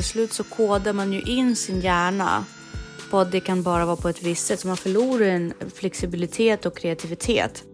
till 0.00 0.08
slut 0.08 0.32
så 0.32 0.44
kodar 0.44 0.92
man 0.92 1.12
ju 1.12 1.20
in 1.20 1.56
sin 1.56 1.80
hjärna 1.80 2.44
på 3.10 3.18
att 3.18 3.32
det 3.32 3.40
kan 3.40 3.62
bara 3.62 3.86
vara 3.86 3.96
på 3.96 4.08
ett 4.08 4.22
visst 4.22 4.46
sätt 4.46 4.60
så 4.60 4.68
man 4.68 4.76
förlorar 4.76 5.26
en 5.26 5.52
flexibilitet 5.74 6.66
och 6.66 6.76
kreativitet. 6.76 7.64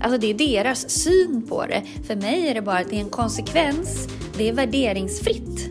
Alltså 0.00 0.18
det 0.18 0.30
är 0.30 0.34
deras 0.34 0.90
syn 0.90 1.46
på 1.48 1.66
det. 1.66 1.82
För 2.06 2.16
mig 2.16 2.48
är 2.48 2.54
det 2.54 2.62
bara 2.62 2.78
att 2.78 2.90
det 2.90 2.96
är 2.96 3.00
en 3.00 3.10
konsekvens. 3.10 4.08
Det 4.36 4.48
är 4.48 4.52
värderingsfritt. 4.52 5.70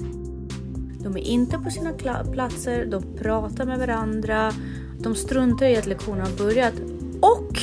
De 1.03 1.17
är 1.17 1.21
inte 1.21 1.57
på 1.57 1.69
sina 1.69 1.93
platser, 2.31 2.85
de 2.85 3.17
pratar 3.17 3.65
med 3.65 3.79
varandra, 3.79 4.53
de 4.99 5.15
struntar 5.15 5.65
i 5.65 5.77
att 5.77 5.87
lektionen 5.87 6.21
har 6.21 6.37
börjat 6.37 6.73
och 7.21 7.59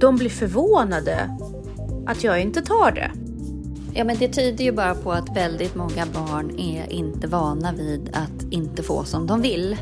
de 0.00 0.16
blir 0.16 0.30
förvånade 0.30 1.30
att 2.06 2.24
jag 2.24 2.40
inte 2.40 2.62
tar 2.62 2.92
det. 2.92 3.27
Ja, 3.98 4.04
men 4.04 4.16
det 4.18 4.28
tyder 4.28 4.64
ju 4.64 4.72
bara 4.72 4.94
på 4.94 5.12
att 5.12 5.36
väldigt 5.36 5.74
många 5.74 6.06
barn 6.06 6.58
är 6.58 6.92
inte 6.92 7.26
vana 7.26 7.72
vid 7.72 8.10
att 8.12 8.52
inte 8.52 8.82
få 8.82 9.04
som 9.04 9.26
de 9.26 9.42
vill. 9.42 9.76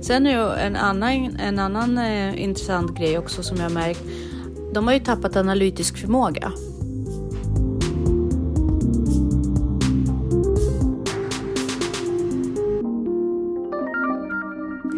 Sen 0.00 0.26
är 0.26 0.30
ju 0.30 0.52
en 0.52 0.76
annan, 0.76 1.36
en 1.40 1.58
annan 1.58 1.98
eh, 1.98 2.42
intressant 2.42 2.98
grej 2.98 3.18
också 3.18 3.42
som 3.42 3.56
jag 3.56 3.72
märkt. 3.72 4.00
De 4.74 4.86
har 4.86 4.94
ju 4.94 5.00
tappat 5.00 5.36
analytisk 5.36 5.98
förmåga. 5.98 6.52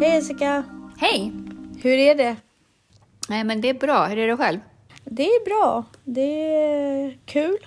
Hej 0.01 0.15
Jessica! 0.15 0.65
Hej! 0.97 1.33
Hur 1.83 1.99
är 1.99 2.15
det? 2.15 2.37
Nej, 3.29 3.45
men 3.45 3.61
det 3.61 3.69
är 3.69 3.75
bra. 3.75 4.07
Hur 4.07 4.19
är 4.19 4.29
det 4.29 4.37
själv? 4.37 4.59
Det 5.05 5.27
är 5.27 5.45
bra. 5.45 5.85
Det 6.05 6.55
är 6.55 7.19
kul. 7.25 7.59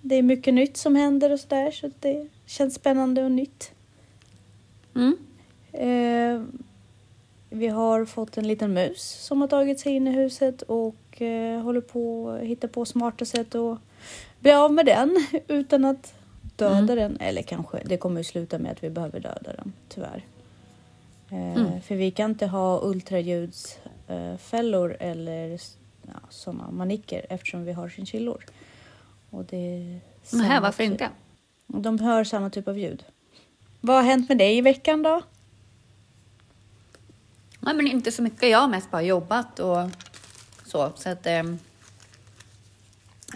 Det 0.00 0.14
är 0.14 0.22
mycket 0.22 0.54
nytt 0.54 0.76
som 0.76 0.96
händer 0.96 1.30
och 1.30 1.40
sådär 1.40 1.70
så 1.70 1.90
det 2.00 2.26
känns 2.46 2.74
spännande 2.74 3.24
och 3.24 3.30
nytt. 3.30 3.72
Mm. 4.94 5.16
Eh, 5.72 6.42
vi 7.50 7.68
har 7.68 8.04
fått 8.04 8.38
en 8.38 8.48
liten 8.48 8.74
mus 8.74 9.02
som 9.02 9.40
har 9.40 9.48
tagit 9.48 9.80
sig 9.80 9.92
in 9.92 10.06
i 10.06 10.10
huset 10.10 10.62
och 10.62 11.22
eh, 11.22 11.60
håller 11.60 11.80
på 11.80 12.30
att 12.30 12.40
hitta 12.46 12.68
på 12.68 12.84
smarta 12.84 13.24
sätt 13.24 13.54
att 13.54 13.78
bli 14.40 14.52
av 14.52 14.72
med 14.72 14.86
den 14.86 15.26
utan 15.48 15.84
att 15.84 16.14
döda 16.56 16.78
mm. 16.78 16.96
den. 16.96 17.16
Eller 17.20 17.42
kanske, 17.42 17.82
det 17.84 17.96
kommer 17.96 18.20
ju 18.20 18.24
sluta 18.24 18.58
med 18.58 18.72
att 18.72 18.84
vi 18.84 18.90
behöver 18.90 19.20
döda 19.20 19.52
den, 19.52 19.72
tyvärr. 19.88 20.24
Eh, 21.30 21.56
mm. 21.56 21.80
För 21.80 21.94
vi 21.94 22.10
kan 22.10 22.30
inte 22.30 22.46
ha 22.46 22.80
ultraljudsfällor 22.82 24.96
eller 25.00 25.60
ja, 26.02 26.20
sådana 26.30 26.70
manicker 26.70 27.26
eftersom 27.28 27.64
vi 27.64 27.72
har 27.72 27.88
chinchillor. 27.88 28.44
Och 29.30 29.44
det 29.44 30.00
Nej, 30.32 30.60
varför 30.60 30.84
typ, 30.84 30.92
inte? 30.92 31.10
De 31.66 31.98
hör 31.98 32.24
samma 32.24 32.50
typ 32.50 32.68
av 32.68 32.78
ljud. 32.78 33.04
Vad 33.80 33.96
har 33.96 34.02
hänt 34.02 34.28
med 34.28 34.38
dig 34.38 34.58
i 34.58 34.60
veckan 34.60 35.02
då? 35.02 35.22
Nej, 37.60 37.74
men 37.74 37.86
inte 37.86 38.12
så 38.12 38.22
mycket. 38.22 38.50
Jag 38.50 38.58
har 38.58 38.68
mest 38.68 38.90
bara 38.90 39.02
jobbat 39.02 39.60
och 39.60 39.90
så. 40.64 40.92
så 40.96 41.08
att, 41.08 41.26
eh, 41.26 41.38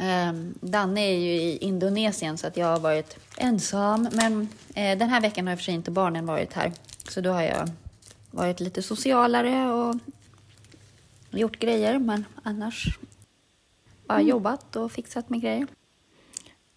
eh, 0.00 0.32
Danne 0.60 1.00
är 1.00 1.18
ju 1.18 1.32
i 1.32 1.56
Indonesien 1.56 2.38
så 2.38 2.46
att 2.46 2.56
jag 2.56 2.66
har 2.66 2.80
varit 2.80 3.16
ensam. 3.36 4.08
Men 4.12 4.48
eh, 4.74 4.98
den 4.98 5.08
här 5.08 5.20
veckan 5.20 5.46
har 5.46 5.54
och 5.54 5.58
för 5.58 5.64
sig 5.64 5.74
inte 5.74 5.90
barnen 5.90 6.26
varit 6.26 6.52
här. 6.52 6.72
Så 7.08 7.20
då 7.20 7.30
har 7.30 7.42
jag 7.42 7.70
varit 8.30 8.60
lite 8.60 8.82
socialare 8.82 9.72
och 9.72 9.96
gjort 11.30 11.58
grejer. 11.58 11.98
Men 11.98 12.24
annars 12.42 12.98
bara 14.06 14.18
mm. 14.18 14.28
jobbat 14.28 14.76
och 14.76 14.92
fixat 14.92 15.28
med 15.28 15.40
grejer. 15.40 15.66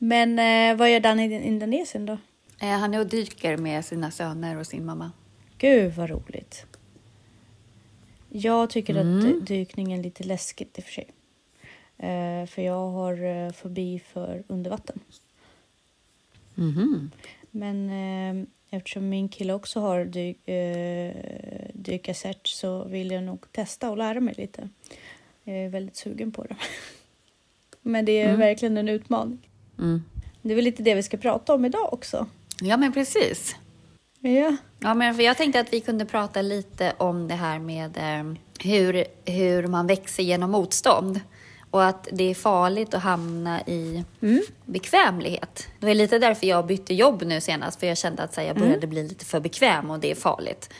Men 0.05 0.39
eh, 0.39 0.77
vad 0.77 0.91
gör 0.91 0.99
Danne 0.99 1.25
i 1.25 1.47
Indonesien 1.47 2.05
då? 2.05 2.17
Eh, 2.61 2.69
han 2.69 2.93
är 2.93 2.99
och 2.99 3.07
dyker 3.07 3.57
med 3.57 3.85
sina 3.85 4.11
söner 4.11 4.57
och 4.57 4.67
sin 4.67 4.85
mamma. 4.85 5.11
Gud 5.57 5.93
vad 5.93 6.09
roligt. 6.09 6.65
Jag 8.29 8.69
tycker 8.69 8.95
mm. 8.95 9.17
att 9.17 9.47
dykning 9.47 9.93
är 9.93 10.03
lite 10.03 10.23
läskigt 10.23 10.77
i 10.77 10.81
och 10.81 10.85
för 10.85 10.91
sig. 10.91 11.07
Eh, 11.97 12.45
för 12.47 12.61
jag 12.61 12.89
har 12.89 13.23
eh, 13.23 13.51
fobi 13.51 13.99
för 13.99 14.43
undervatten. 14.47 14.99
Mm. 16.57 17.11
Men 17.51 17.89
eh, 17.89 18.47
eftersom 18.77 19.09
min 19.09 19.29
kille 19.29 19.53
också 19.53 19.79
har 19.79 20.05
dy 20.05 20.35
eh, 20.45 21.15
dykarcert 21.73 22.47
så 22.47 22.83
vill 22.83 23.11
jag 23.11 23.23
nog 23.23 23.51
testa 23.51 23.89
och 23.89 23.97
lära 23.97 24.19
mig 24.19 24.33
lite. 24.37 24.69
Jag 25.43 25.57
är 25.57 25.69
väldigt 25.69 25.95
sugen 25.95 26.31
på 26.31 26.43
det. 26.43 26.55
Men 27.81 28.05
det 28.05 28.11
är 28.11 28.27
mm. 28.27 28.39
verkligen 28.39 28.77
en 28.77 28.89
utmaning. 28.89 29.49
Mm. 29.79 30.03
Det 30.41 30.51
är 30.51 30.55
väl 30.55 30.63
lite 30.63 30.83
det 30.83 30.95
vi 30.95 31.03
ska 31.03 31.17
prata 31.17 31.53
om 31.53 31.65
idag 31.65 31.93
också. 31.93 32.27
Ja, 32.61 32.77
men 32.77 32.93
precis. 32.93 33.55
Ja. 34.19 34.55
Ja, 34.79 34.93
men 34.93 35.15
för 35.15 35.23
jag 35.23 35.37
tänkte 35.37 35.59
att 35.59 35.73
vi 35.73 35.79
kunde 35.79 36.05
prata 36.05 36.41
lite 36.41 36.93
om 36.97 37.27
det 37.27 37.35
här 37.35 37.59
med 37.59 37.97
eh, 37.97 38.35
hur, 38.69 39.05
hur 39.25 39.67
man 39.67 39.87
växer 39.87 40.23
genom 40.23 40.51
motstånd 40.51 41.19
och 41.71 41.85
att 41.85 42.07
det 42.11 42.23
är 42.23 42.35
farligt 42.35 42.93
att 42.93 43.03
hamna 43.03 43.61
i 43.61 44.03
mm. 44.21 44.41
bekvämlighet. 44.65 45.67
Det 45.79 45.85
var 45.85 45.93
lite 45.93 46.19
därför 46.19 46.47
jag 46.47 46.65
bytte 46.65 46.93
jobb 46.93 47.23
nu 47.25 47.41
senast, 47.41 47.79
för 47.79 47.87
jag 47.87 47.97
kände 47.97 48.23
att 48.23 48.35
här, 48.35 48.43
jag 48.43 48.55
började 48.55 48.77
mm. 48.77 48.89
bli 48.89 49.03
lite 49.03 49.25
för 49.25 49.39
bekväm 49.39 49.89
och 49.89 49.99
det 49.99 50.11
är 50.11 50.15
farligt. 50.15 50.73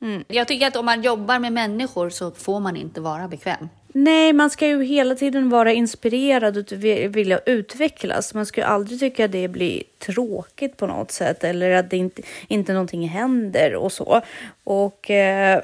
Mm. 0.00 0.24
Jag 0.28 0.48
tycker 0.48 0.66
att 0.66 0.76
om 0.76 0.86
man 0.86 1.02
jobbar 1.02 1.38
med 1.38 1.52
människor 1.52 2.10
så 2.10 2.30
får 2.30 2.60
man 2.60 2.76
inte 2.76 3.00
vara 3.00 3.28
bekväm. 3.28 3.68
Nej, 3.98 4.32
man 4.32 4.50
ska 4.50 4.66
ju 4.66 4.84
hela 4.84 5.14
tiden 5.14 5.48
vara 5.48 5.72
inspirerad 5.72 6.56
och 6.56 6.72
vilja 7.16 7.38
utvecklas. 7.38 8.34
Man 8.34 8.46
ska 8.46 8.60
ju 8.60 8.66
aldrig 8.66 9.00
tycka 9.00 9.24
att 9.24 9.32
det 9.32 9.48
blir 9.48 9.82
tråkigt 9.98 10.76
på 10.76 10.86
något 10.86 11.10
sätt 11.10 11.44
eller 11.44 11.70
att 11.70 11.90
det 11.90 11.96
inte, 11.96 12.22
inte 12.48 12.72
någonting 12.72 13.08
händer 13.08 13.74
och 13.74 13.92
så. 13.92 14.22
Och 14.64 15.10
eh, 15.10 15.62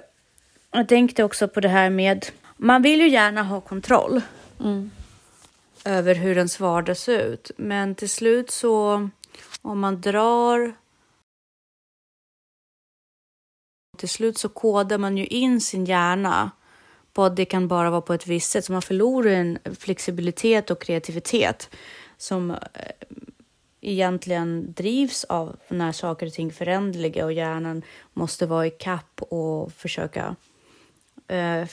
jag 0.70 0.88
tänkte 0.88 1.24
också 1.24 1.48
på 1.48 1.60
det 1.60 1.68
här 1.68 1.90
med, 1.90 2.26
man 2.56 2.82
vill 2.82 3.00
ju 3.00 3.08
gärna 3.08 3.42
ha 3.42 3.60
kontroll 3.60 4.20
mm. 4.60 4.90
över 5.84 6.14
hur 6.14 6.36
ens 6.36 6.60
vardag 6.60 6.96
ser 6.96 7.18
ut. 7.18 7.50
Men 7.56 7.94
till 7.94 8.10
slut 8.10 8.50
så, 8.50 9.08
om 9.62 9.80
man 9.80 10.00
drar 10.00 10.74
till 13.98 14.08
slut 14.08 14.38
så 14.38 14.48
kodar 14.48 14.98
man 14.98 15.18
ju 15.18 15.26
in 15.26 15.60
sin 15.60 15.84
hjärna 15.84 16.50
på 17.12 17.24
att 17.24 17.36
det 17.36 17.44
kan 17.44 17.68
bara 17.68 17.90
vara 17.90 18.00
på 18.00 18.14
ett 18.14 18.26
visst 18.26 18.50
sätt. 18.50 18.64
Så 18.64 18.72
man 18.72 18.82
förlorar 18.82 19.30
en 19.30 19.58
flexibilitet 19.78 20.70
och 20.70 20.82
kreativitet 20.82 21.70
som 22.16 22.50
eh, 22.50 22.56
egentligen 23.80 24.72
drivs 24.72 25.24
av 25.24 25.56
när 25.68 25.92
saker 25.92 26.26
och 26.26 26.32
ting 26.32 26.48
är 26.48 26.52
föränderliga 26.52 27.24
och 27.24 27.32
hjärnan 27.32 27.82
måste 28.12 28.46
vara 28.46 28.66
i 28.66 28.70
kapp 28.70 29.22
och 29.22 29.72
försöka 29.72 30.36
eh, 31.28 31.68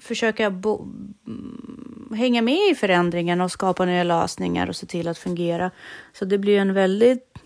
försöka 0.00 0.50
bo, 0.50 0.88
mm, 1.26 2.14
hänga 2.16 2.42
med 2.42 2.70
i 2.70 2.74
förändringen 2.74 3.40
och 3.40 3.52
skapa 3.52 3.84
nya 3.84 4.04
lösningar 4.04 4.68
och 4.68 4.76
se 4.76 4.86
till 4.86 5.08
att 5.08 5.18
fungera. 5.18 5.70
Så 6.12 6.24
det 6.24 6.38
blir 6.38 6.58
en 6.58 6.74
väldigt 6.74 7.38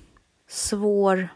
svår 0.48 1.28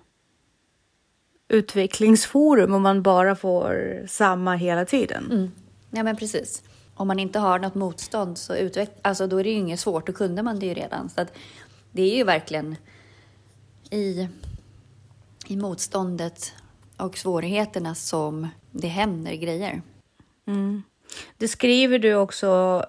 utvecklingsforum 1.48 2.74
om 2.74 2.82
man 2.82 3.02
bara 3.02 3.36
får 3.36 4.02
samma 4.06 4.54
hela 4.56 4.84
tiden. 4.84 5.30
Mm. 5.30 5.50
Ja, 5.90 6.02
men 6.02 6.16
precis. 6.16 6.62
Om 6.94 7.08
man 7.08 7.18
inte 7.18 7.38
har 7.38 7.58
något 7.58 7.74
motstånd 7.74 8.38
så 8.38 8.56
utveck 8.56 8.90
alltså, 9.02 9.26
då 9.26 9.36
är 9.40 9.44
det 9.44 9.50
ju 9.50 9.56
inget 9.56 9.80
svårt, 9.80 10.06
då 10.06 10.12
kunde 10.12 10.42
man 10.42 10.58
det 10.58 10.66
ju 10.66 10.74
redan. 10.74 11.08
Så 11.08 11.20
att 11.20 11.32
det 11.92 12.02
är 12.02 12.16
ju 12.16 12.24
verkligen 12.24 12.76
i, 13.90 14.28
i 15.46 15.56
motståndet 15.56 16.52
och 16.96 17.18
svårigheterna 17.18 17.94
som 17.94 18.48
det 18.70 18.88
händer 18.88 19.34
grejer. 19.34 19.82
Mm. 20.46 20.82
Det 21.36 21.48
skriver 21.48 21.98
du 21.98 22.14
också 22.14 22.84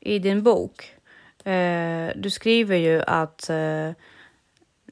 i 0.00 0.18
din 0.18 0.42
bok. 0.42 0.94
Eh, 1.44 2.10
du 2.16 2.30
skriver 2.30 2.76
ju 2.76 3.02
att 3.02 3.50
eh, 3.50 3.90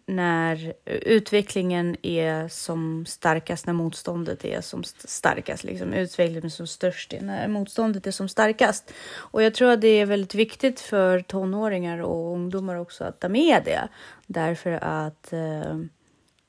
när 0.06 0.74
utvecklingen 0.84 1.96
är 2.02 2.48
som 2.48 3.06
starkast, 3.06 3.66
när 3.66 3.72
motståndet 3.72 4.44
är 4.44 4.60
som 4.60 4.84
starkast. 4.84 5.64
Liksom. 5.64 5.92
Utvecklingen 5.92 6.44
är 6.44 6.48
som 6.48 6.66
störst 6.66 7.14
när 7.20 7.48
motståndet 7.48 8.06
är 8.06 8.10
som 8.10 8.28
starkast. 8.28 8.92
Och 9.16 9.42
jag 9.42 9.54
tror 9.54 9.70
att 9.70 9.80
det 9.80 9.88
är 9.88 10.06
väldigt 10.06 10.34
viktigt 10.34 10.80
för 10.80 11.20
tonåringar 11.20 11.98
och 11.98 12.32
ungdomar 12.32 12.76
också 12.76 13.04
att 13.04 13.20
ta 13.20 13.28
med 13.28 13.62
det. 13.64 13.88
Därför 14.26 14.72
att 14.72 15.32
eh, 15.32 15.78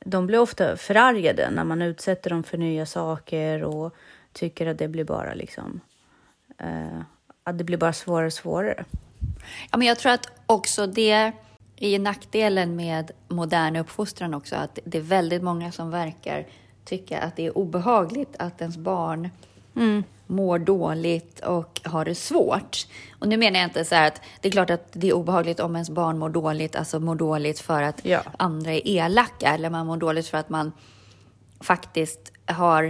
de 0.05 0.27
blir 0.27 0.39
ofta 0.39 0.77
förargade 0.77 1.49
när 1.51 1.63
man 1.63 1.81
utsätter 1.81 2.29
dem 2.29 2.43
för 2.43 2.57
nya 2.57 2.85
saker 2.85 3.63
och 3.63 3.95
tycker 4.33 4.67
att 4.67 4.77
det 4.77 4.87
blir 4.87 5.03
bara 5.03 5.33
liksom 5.33 5.81
eh, 6.57 7.01
att 7.43 7.57
det 7.57 7.63
blir 7.63 7.77
bara 7.77 7.93
svårare 7.93 8.25
och 8.25 8.33
svårare. 8.33 8.85
Ja, 9.71 9.77
men 9.77 9.87
jag 9.87 9.99
tror 9.99 10.11
att 10.11 10.31
också 10.45 10.87
det 10.87 11.31
är 11.77 11.99
nackdelen 11.99 12.75
med 12.75 13.11
modern 13.27 13.75
uppfostran 13.75 14.33
också 14.33 14.55
att 14.55 14.79
det 14.85 14.97
är 14.97 15.01
väldigt 15.01 15.43
många 15.43 15.71
som 15.71 15.89
verkar 15.89 16.45
tycka 16.85 17.19
att 17.19 17.35
det 17.35 17.45
är 17.45 17.57
obehagligt 17.57 18.35
att 18.39 18.61
ens 18.61 18.77
barn 18.77 19.29
mm. 19.75 20.03
mår 20.27 20.59
dåligt 20.59 21.39
och 21.39 21.81
har 21.83 22.05
det 22.05 22.15
svårt. 22.15 22.77
Och 23.19 23.27
nu 23.27 23.37
menar 23.37 23.59
jag 23.59 23.67
inte 23.67 23.85
så 23.85 23.95
här 23.95 24.07
att 24.07 24.21
det 24.41 24.47
är 24.47 24.51
klart 24.51 24.69
att 24.69 24.87
det 24.91 25.09
är 25.09 25.13
obehagligt 25.13 25.59
om 25.59 25.75
ens 25.75 25.89
barn 25.89 26.19
mår 26.19 26.29
dåligt, 26.29 26.75
alltså 26.75 26.99
mår 26.99 27.15
dåligt 27.15 27.59
för 27.59 27.83
att 27.83 28.05
Ja. 28.05 28.21
andra 28.37 28.71
är 28.71 28.87
elaka 28.87 29.53
eller 29.53 29.69
man 29.69 29.87
mår 29.87 29.97
dåligt 29.97 30.27
för 30.27 30.37
att 30.37 30.49
man 30.49 30.71
faktiskt 31.59 32.31
har 32.45 32.83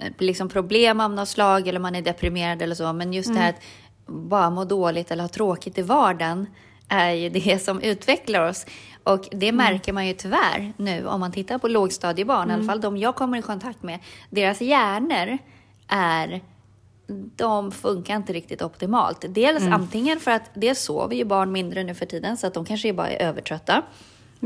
eh, 0.00 0.12
liksom 0.18 0.48
problem 0.48 1.00
av 1.00 1.10
något 1.10 1.28
slag 1.28 1.68
eller 1.68 1.80
man 1.80 1.94
är 1.94 2.02
deprimerad 2.02 2.62
eller 2.62 2.74
så. 2.74 2.92
Men 2.92 3.12
just 3.12 3.34
det 3.34 3.40
här 3.40 3.50
att 3.50 3.60
bara 4.06 4.50
må 4.50 4.64
dåligt 4.64 5.10
eller 5.10 5.22
ha 5.22 5.28
tråkigt 5.28 5.78
i 5.78 5.82
vardagen 5.82 6.46
är 7.00 7.12
ju 7.12 7.28
det 7.28 7.62
som 7.62 7.80
utvecklar 7.80 8.48
oss. 8.48 8.66
Och 9.04 9.28
det 9.30 9.52
märker 9.52 9.92
man 9.92 10.06
ju 10.06 10.12
tyvärr 10.12 10.72
nu 10.76 11.06
om 11.06 11.20
man 11.20 11.32
tittar 11.32 11.58
på 11.58 11.68
lågstadiebarn, 11.68 12.50
i 12.50 12.54
alla 12.54 12.64
fall 12.64 12.80
de 12.80 12.96
jag 12.96 13.14
kommer 13.14 13.38
i 13.38 13.42
kontakt 13.42 13.82
med. 13.82 13.98
Deras 14.30 14.60
hjärnor 14.60 15.38
är 15.88 16.40
de 17.36 17.72
funkar 17.72 18.16
inte 18.16 18.32
riktigt 18.32 18.62
optimalt. 18.62 19.24
Dels 19.28 19.64
antingen 19.66 20.20
för 20.20 20.30
att 20.30 20.50
dels 20.54 20.80
sover 20.80 21.16
ju 21.16 21.24
barn 21.24 21.52
mindre 21.52 21.84
nu 21.84 21.94
för 21.94 22.06
tiden 22.06 22.36
så 22.36 22.46
att 22.46 22.54
de 22.54 22.64
kanske 22.64 22.92
bara 22.92 23.08
är 23.08 23.28
övertrötta. 23.28 23.82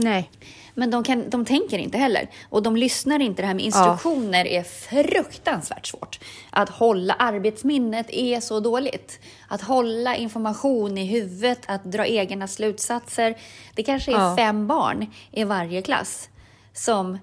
Nej. 0.03 0.31
Men 0.75 0.91
de, 0.91 1.05
kan, 1.05 1.31
de 1.31 1.45
tänker 1.45 1.79
inte 1.79 1.99
heller. 1.99 2.31
Och 2.49 2.62
de 2.62 2.77
lyssnar 2.77 3.21
inte. 3.21 3.43
Det 3.43 3.47
här 3.47 3.55
med 3.55 3.65
instruktioner 3.65 4.47
är 4.47 4.62
fruktansvärt 4.62 5.87
svårt. 5.87 6.21
Att 6.50 6.69
hålla 6.69 7.15
arbetsminnet 7.15 8.06
är 8.11 8.41
så 8.41 8.61
dåligt. 8.61 9.21
Att 9.49 9.62
hålla 9.62 10.17
information 10.17 10.99
i 10.99 11.05
huvudet, 11.06 11.59
att 11.67 11.85
dra 11.85 12.06
egna 12.06 12.49
slutsatser. 12.49 13.35
Det 13.75 13.83
kanske 13.83 14.12
är 14.12 14.17
Ja. 14.17 14.37
fem 14.37 14.67
barn 14.67 15.06
i 15.31 15.45
varje 15.45 15.83
klass 15.83 16.29
som 16.73 17.19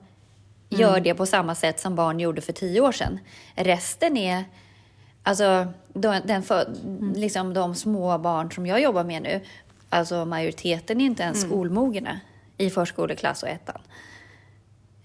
gör 0.69 0.99
det 0.99 1.13
på 1.13 1.25
samma 1.25 1.55
sätt 1.55 1.79
som 1.79 1.95
barn 1.95 2.19
gjorde 2.19 2.41
för 2.41 2.53
tio 2.53 2.81
år 2.81 2.91
sedan. 2.91 3.19
Resten 3.55 4.17
är 4.17 4.43
Alltså, 5.27 5.67
de, 5.93 6.21
den 6.25 6.43
för, 6.43 6.73
liksom 7.15 7.53
de 7.53 7.75
små 7.75 8.17
barn 8.17 8.51
som 8.51 8.65
jag 8.65 8.81
jobbar 8.81 9.03
med 9.03 9.21
nu, 9.21 9.41
alltså 9.89 10.25
majoriteten 10.25 11.01
är 11.01 11.05
inte 11.05 11.23
ens 11.23 11.41
skolmogna 11.41 12.19
i 12.57 12.69
förskoleklass 12.69 13.43
och 13.43 13.49
ettan. 13.49 13.81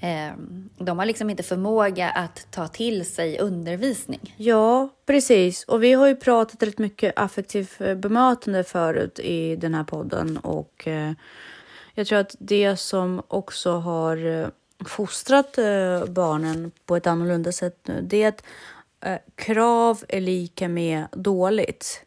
Ehm, 0.03 0.69
de 0.79 0.99
har 0.99 1.07
liksom 1.07 1.31
inte 1.31 1.43
förmåga 1.43 2.11
att 2.11 2.47
ta 2.51 2.69
till 2.69 3.07
sig 3.07 3.39
undervisning. 3.39 4.35
Ja, 4.37 4.89
precis. 5.07 5.65
Och 5.65 5.83
vi 5.83 5.93
har 5.93 6.09
ju 6.09 6.17
pratat 6.17 6.63
rätt 6.63 6.79
mycket 6.79 7.13
affektivt 7.17 7.81
eh, 7.81 7.95
bemötande 7.95 8.65
förut 8.65 9.19
i 9.19 9.57
den 9.57 9.75
här 9.75 9.85
podden 9.85 10.37
och 10.37 10.89
eh, 10.89 11.13
jag 11.95 12.07
tror 12.07 12.19
att 12.19 12.37
det 12.39 12.77
som 12.77 13.23
också 13.29 13.73
har 13.73 14.27
eh, 14.27 14.49
fostrat 14.87 15.59
barnen 16.09 16.71
på 16.87 16.97
ett 16.97 17.07
annorlunda 17.07 17.53
sätt 17.53 17.79
nu, 17.85 18.01
det 18.03 18.23
är 18.23 18.29
att 18.29 18.45
krav 19.35 20.05
är 20.09 20.21
lika 20.21 20.69
med 20.69 21.07
dåligt. 21.13 22.05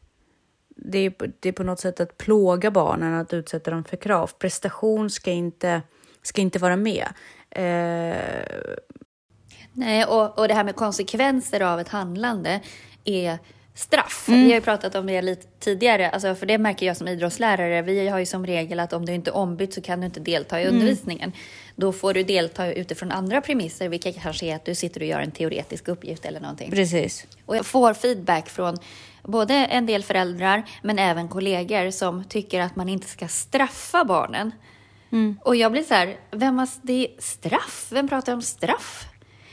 Det 0.85 0.97
är, 0.97 1.13
det 1.39 1.49
är 1.49 1.53
på 1.53 1.63
något 1.63 1.79
sätt 1.79 1.99
att 1.99 2.17
plåga 2.17 2.71
barnen, 2.71 3.13
att 3.13 3.33
utsätta 3.33 3.71
dem 3.71 3.83
för 3.83 3.97
krav. 3.97 4.31
Prestation 4.39 5.09
ska 5.09 5.31
inte, 5.31 5.81
ska 6.21 6.41
inte 6.41 6.59
vara 6.59 6.75
med. 6.75 7.07
Eh, 7.49 8.17
Nej, 9.73 10.05
och, 10.05 10.39
och 10.39 10.47
det 10.47 10.53
här 10.53 10.63
med 10.63 10.75
konsekvenser 10.75 11.61
av 11.61 11.79
ett 11.79 11.89
handlande 11.89 12.59
är 13.03 13.37
straff. 13.75 14.25
Vi 14.27 14.47
har 14.47 14.53
ju 14.53 14.61
pratat 14.61 14.95
om 14.95 15.07
det 15.07 15.21
lite 15.21 15.47
tidigare, 15.59 16.09
alltså 16.09 16.35
för 16.35 16.45
det 16.45 16.57
märker 16.57 16.85
jag 16.85 16.97
som 16.97 17.07
idrottslärare. 17.07 17.81
Vi 17.81 18.07
har 18.07 18.19
ju 18.19 18.25
som 18.25 18.45
regel 18.45 18.79
att 18.79 18.93
om 18.93 19.05
du 19.05 19.13
inte 19.13 19.29
är 19.29 19.35
ombytt 19.35 19.73
så 19.73 19.81
kan 19.81 19.99
du 19.99 20.05
inte 20.05 20.19
delta 20.19 20.61
i 20.61 20.67
undervisningen. 20.67 21.31
Då 21.75 21.91
får 21.91 22.13
du 22.13 22.23
delta 22.23 22.73
utifrån 22.73 23.11
andra 23.11 23.41
premisser, 23.41 23.89
vilket 23.89 24.21
kanske 24.21 24.45
är 24.45 24.55
att 24.55 24.65
du 24.65 24.75
sitter 24.75 25.01
och 25.01 25.07
gör 25.07 25.19
en 25.19 25.31
teoretisk 25.31 25.87
uppgift 25.87 26.25
eller 26.25 26.39
någonting. 26.39 26.71
precis. 26.71 27.27
Och 27.45 27.57
jag 27.57 27.65
får 27.65 27.93
feedback 27.93 28.49
från 28.49 28.77
både 29.23 29.53
en 29.53 29.85
del 29.85 30.03
föräldrar 30.03 30.63
men 30.81 30.99
även 30.99 31.27
kollegor 31.27 31.91
som 31.91 32.23
tycker 32.23 32.59
att 32.61 32.75
man 32.75 32.89
inte 32.89 33.07
ska 33.07 33.27
straffa 33.27 34.05
barnen. 34.05 34.51
Och 35.41 35.55
jag 35.55 35.71
blir 35.71 35.83
så 35.83 35.93
här, 35.93 36.15
vem 36.31 36.57
har, 36.57 36.69
det 36.81 36.93
är 36.93 37.07
straff? 37.21 37.87
Vem 37.91 38.07
pratar 38.07 38.33
om 38.33 38.41
straff? 38.41 39.05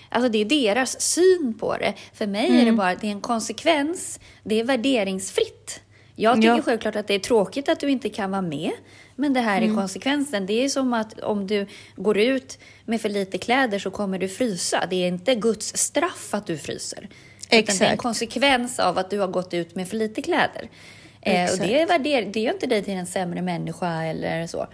Alltså 0.08 0.28
det 0.28 0.38
är 0.38 0.44
deras 0.44 1.00
syn 1.00 1.54
på 1.60 1.76
det. 1.76 1.94
För 2.14 2.26
mig 2.26 2.60
är 2.60 2.64
det 2.64 2.72
bara, 2.72 2.94
det 2.94 3.06
är 3.06 3.10
en 3.10 3.20
konsekvens. 3.20 4.20
Det 4.44 4.60
är 4.60 4.64
värderingsfritt. 4.64 5.80
Jag 6.16 6.36
tycker 6.36 6.48
Ja. 6.56 6.62
självklart 6.62 6.96
att 6.96 7.06
det 7.08 7.14
är 7.14 7.18
tråkigt 7.18 7.68
att 7.68 7.80
du 7.80 7.90
inte 7.90 8.08
kan 8.08 8.30
vara 8.30 8.42
med. 8.42 8.70
Men 9.16 9.32
det 9.32 9.40
här 9.40 9.62
är 9.62 9.74
konsekvensen. 9.74 10.46
Det 10.46 10.64
är 10.64 10.68
som 10.68 10.92
att 10.92 11.20
om 11.20 11.46
du 11.46 11.66
går 11.96 12.18
ut 12.18 12.58
med 12.84 13.00
för 13.00 13.08
lite 13.08 13.38
kläder 13.38 13.78
så 13.78 13.90
kommer 13.90 14.18
du 14.18 14.28
frysa. 14.28 14.86
Det 14.90 14.96
är 15.04 15.08
inte 15.08 15.34
Guds 15.34 15.76
straff 15.76 16.34
att 16.34 16.46
du 16.46 16.58
fryser. 16.58 17.08
Utan 17.52 17.76
det 17.78 17.84
är 17.84 17.86
en 17.86 17.92
Exakt. 17.92 18.02
konsekvens 18.02 18.78
av 18.78 18.98
att 18.98 19.10
du 19.10 19.18
har 19.18 19.28
gått 19.28 19.54
ut 19.54 19.74
med 19.74 19.88
för 19.88 19.96
lite 19.96 20.22
kläder. 20.22 20.68
Eh, 21.22 21.32
och 21.32 21.38
Exakt. 21.40 21.62
det, 21.62 21.80
är 21.80 21.86
värder- 21.86 22.30
det 22.32 22.40
gör 22.40 22.52
inte 22.52 22.66
dig 22.66 22.82
till 22.82 22.94
en 22.94 23.06
sämre 23.06 23.42
människa 23.42 24.02
eller 24.04 24.46
så. 24.46 24.66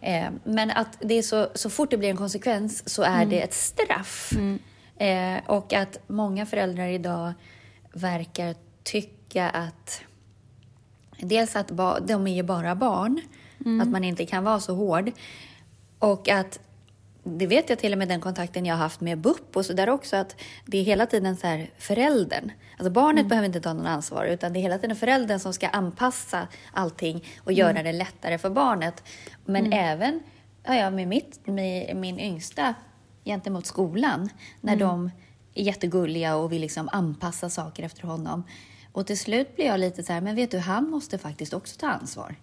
Eh, 0.00 0.26
men 0.44 0.70
att 0.70 0.96
det 1.00 1.14
är 1.14 1.22
så, 1.22 1.48
så 1.54 1.70
fort 1.70 1.90
det 1.90 1.96
blir 1.96 2.10
en 2.10 2.16
konsekvens 2.16 2.88
så 2.88 3.02
är 3.02 3.26
det 3.26 3.40
ett 3.40 3.54
straff. 3.54 4.32
Eh, 4.98 5.36
och 5.46 5.72
att 5.72 5.98
många 6.06 6.46
föräldrar 6.46 6.86
idag 6.88 7.32
verkar 7.92 8.54
tycka 8.82 9.48
att 9.48 10.00
dels 11.20 11.56
att 11.56 11.68
de 12.08 12.26
är 12.26 12.34
ju 12.34 12.42
bara 12.42 12.74
barn, 12.74 13.20
att 13.82 13.88
man 13.88 14.04
inte 14.04 14.26
kan 14.26 14.44
vara 14.44 14.60
så 14.60 14.74
hård. 14.74 15.12
Och 15.98 16.28
att, 16.28 16.60
det 17.26 17.46
vet 17.46 17.70
jag 17.70 17.78
till 17.78 17.92
och 17.92 17.98
med 17.98 18.08
den 18.08 18.20
kontakten 18.20 18.66
jag 18.66 18.74
har 18.74 18.82
haft 18.82 19.00
med 19.00 19.18
BUP 19.18 19.56
och 19.56 19.66
så 19.66 19.72
där 19.72 19.88
också, 19.88 20.16
att 20.16 20.36
det 20.66 20.78
är 20.78 20.82
hela 20.82 21.06
tiden 21.06 21.36
så 21.36 21.46
här 21.46 21.70
föräldern. 21.78 22.52
Alltså 22.78 22.90
barnet 22.90 23.28
behöver 23.28 23.46
inte 23.46 23.60
ta 23.60 23.72
någon 23.72 23.86
ansvar, 23.86 24.24
utan 24.24 24.52
det 24.52 24.58
är 24.58 24.62
hela 24.62 24.78
tiden 24.78 24.96
föräldern 24.96 25.38
som 25.38 25.52
ska 25.52 25.68
anpassa 25.68 26.48
allting 26.72 27.24
och 27.44 27.52
göra 27.52 27.82
det 27.82 27.92
lättare 27.92 28.38
för 28.38 28.50
barnet. 28.50 29.02
Men 29.44 29.72
även 29.72 30.20
ja, 30.64 30.74
ja, 30.74 30.90
med, 30.90 31.08
mitt, 31.08 31.46
med 31.46 31.96
min 31.96 32.20
yngsta 32.20 32.74
gentemot 33.24 33.66
skolan, 33.66 34.28
när 34.60 34.76
de 34.76 35.10
är 35.54 35.62
jättegulliga 35.62 36.36
och 36.36 36.52
vill 36.52 36.60
liksom 36.60 36.88
anpassa 36.92 37.50
saker 37.50 37.82
efter 37.82 38.02
honom. 38.02 38.44
Och 38.92 39.06
till 39.06 39.18
slut 39.18 39.56
blir 39.56 39.66
jag 39.66 39.80
lite 39.80 40.02
så 40.02 40.12
här, 40.12 40.20
men 40.20 40.36
vet 40.36 40.50
du, 40.50 40.58
han 40.58 40.90
måste 40.90 41.18
faktiskt 41.18 41.54
också 41.54 41.80
ta 41.80 41.86
ansvar. 41.88 42.36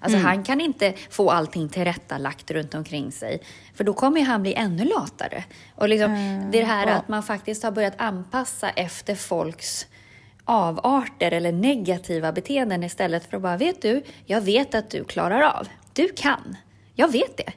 Alltså 0.00 0.18
han 0.18 0.44
kan 0.44 0.60
inte 0.60 0.94
få 1.10 1.30
allting 1.30 1.68
tillrättalagt 1.68 2.50
runt 2.50 2.74
omkring 2.74 3.12
sig. 3.12 3.42
För 3.74 3.84
då 3.84 3.92
kommer 3.92 4.20
han 4.20 4.42
bli 4.42 4.54
ännu 4.54 4.84
latare. 4.84 5.44
Och 5.74 5.88
liksom, 5.88 6.14
det 6.52 6.58
är 6.58 6.62
det 6.62 6.68
här 6.68 6.86
ja. 6.86 6.92
att 6.92 7.08
man 7.08 7.22
faktiskt 7.22 7.62
har 7.62 7.70
börjat 7.70 7.94
anpassa 7.96 8.70
efter 8.70 9.14
folks 9.14 9.86
avarter 10.44 11.32
eller 11.32 11.52
negativa 11.52 12.32
beteenden 12.32 12.84
istället 12.84 13.30
för 13.30 13.36
att 13.36 13.42
bara, 13.42 13.56
vet 13.56 13.82
du, 13.82 14.02
jag 14.26 14.40
vet 14.40 14.74
att 14.74 14.90
du 14.90 15.04
klarar 15.04 15.40
av. 15.40 15.68
Du 15.92 16.08
kan. 16.08 16.56
Jag 16.94 17.12
vet 17.12 17.36
det. 17.36 17.52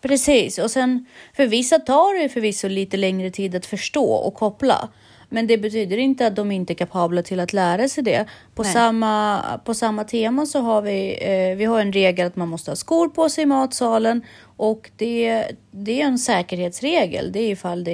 Precis, 0.00 0.58
och 0.58 0.70
sen 0.70 1.06
för 1.36 1.46
vissa 1.46 1.78
tar 1.78 2.22
det 2.22 2.28
förvisso 2.28 2.68
lite 2.68 2.96
längre 2.96 3.30
tid 3.30 3.54
att 3.54 3.66
förstå 3.66 4.12
och 4.12 4.34
koppla. 4.34 4.88
Men 5.28 5.46
det 5.46 5.58
betyder 5.58 5.98
inte 5.98 6.26
att 6.26 6.36
de 6.36 6.52
inte 6.52 6.72
är 6.72 6.74
kapabla 6.74 7.22
till 7.22 7.40
att 7.40 7.52
lära 7.52 7.88
sig 7.88 8.04
det. 8.04 8.26
På, 8.54 8.62
Nej. 8.62 8.72
samma, 8.72 9.42
på 9.64 9.74
samma 9.74 10.04
tema 10.04 10.46
så 10.46 10.60
har 10.60 10.82
vi, 10.82 11.18
eh, 11.20 11.56
vi 11.56 11.64
har 11.64 11.80
en 11.80 11.92
regel 11.92 12.26
att 12.26 12.36
man 12.36 12.48
måste 12.48 12.70
ha 12.70 12.76
skor 12.76 13.08
på 13.08 13.28
sig 13.28 13.42
i 13.42 13.46
matsalen 13.46 14.22
och 14.56 14.90
det, 14.96 15.44
det 15.70 16.02
är 16.02 16.06
en 16.06 16.18
säkerhetsregel. 16.18 17.32
Det 17.32 17.40
är 17.40 17.50
ifall 17.50 17.84
det 17.84 17.92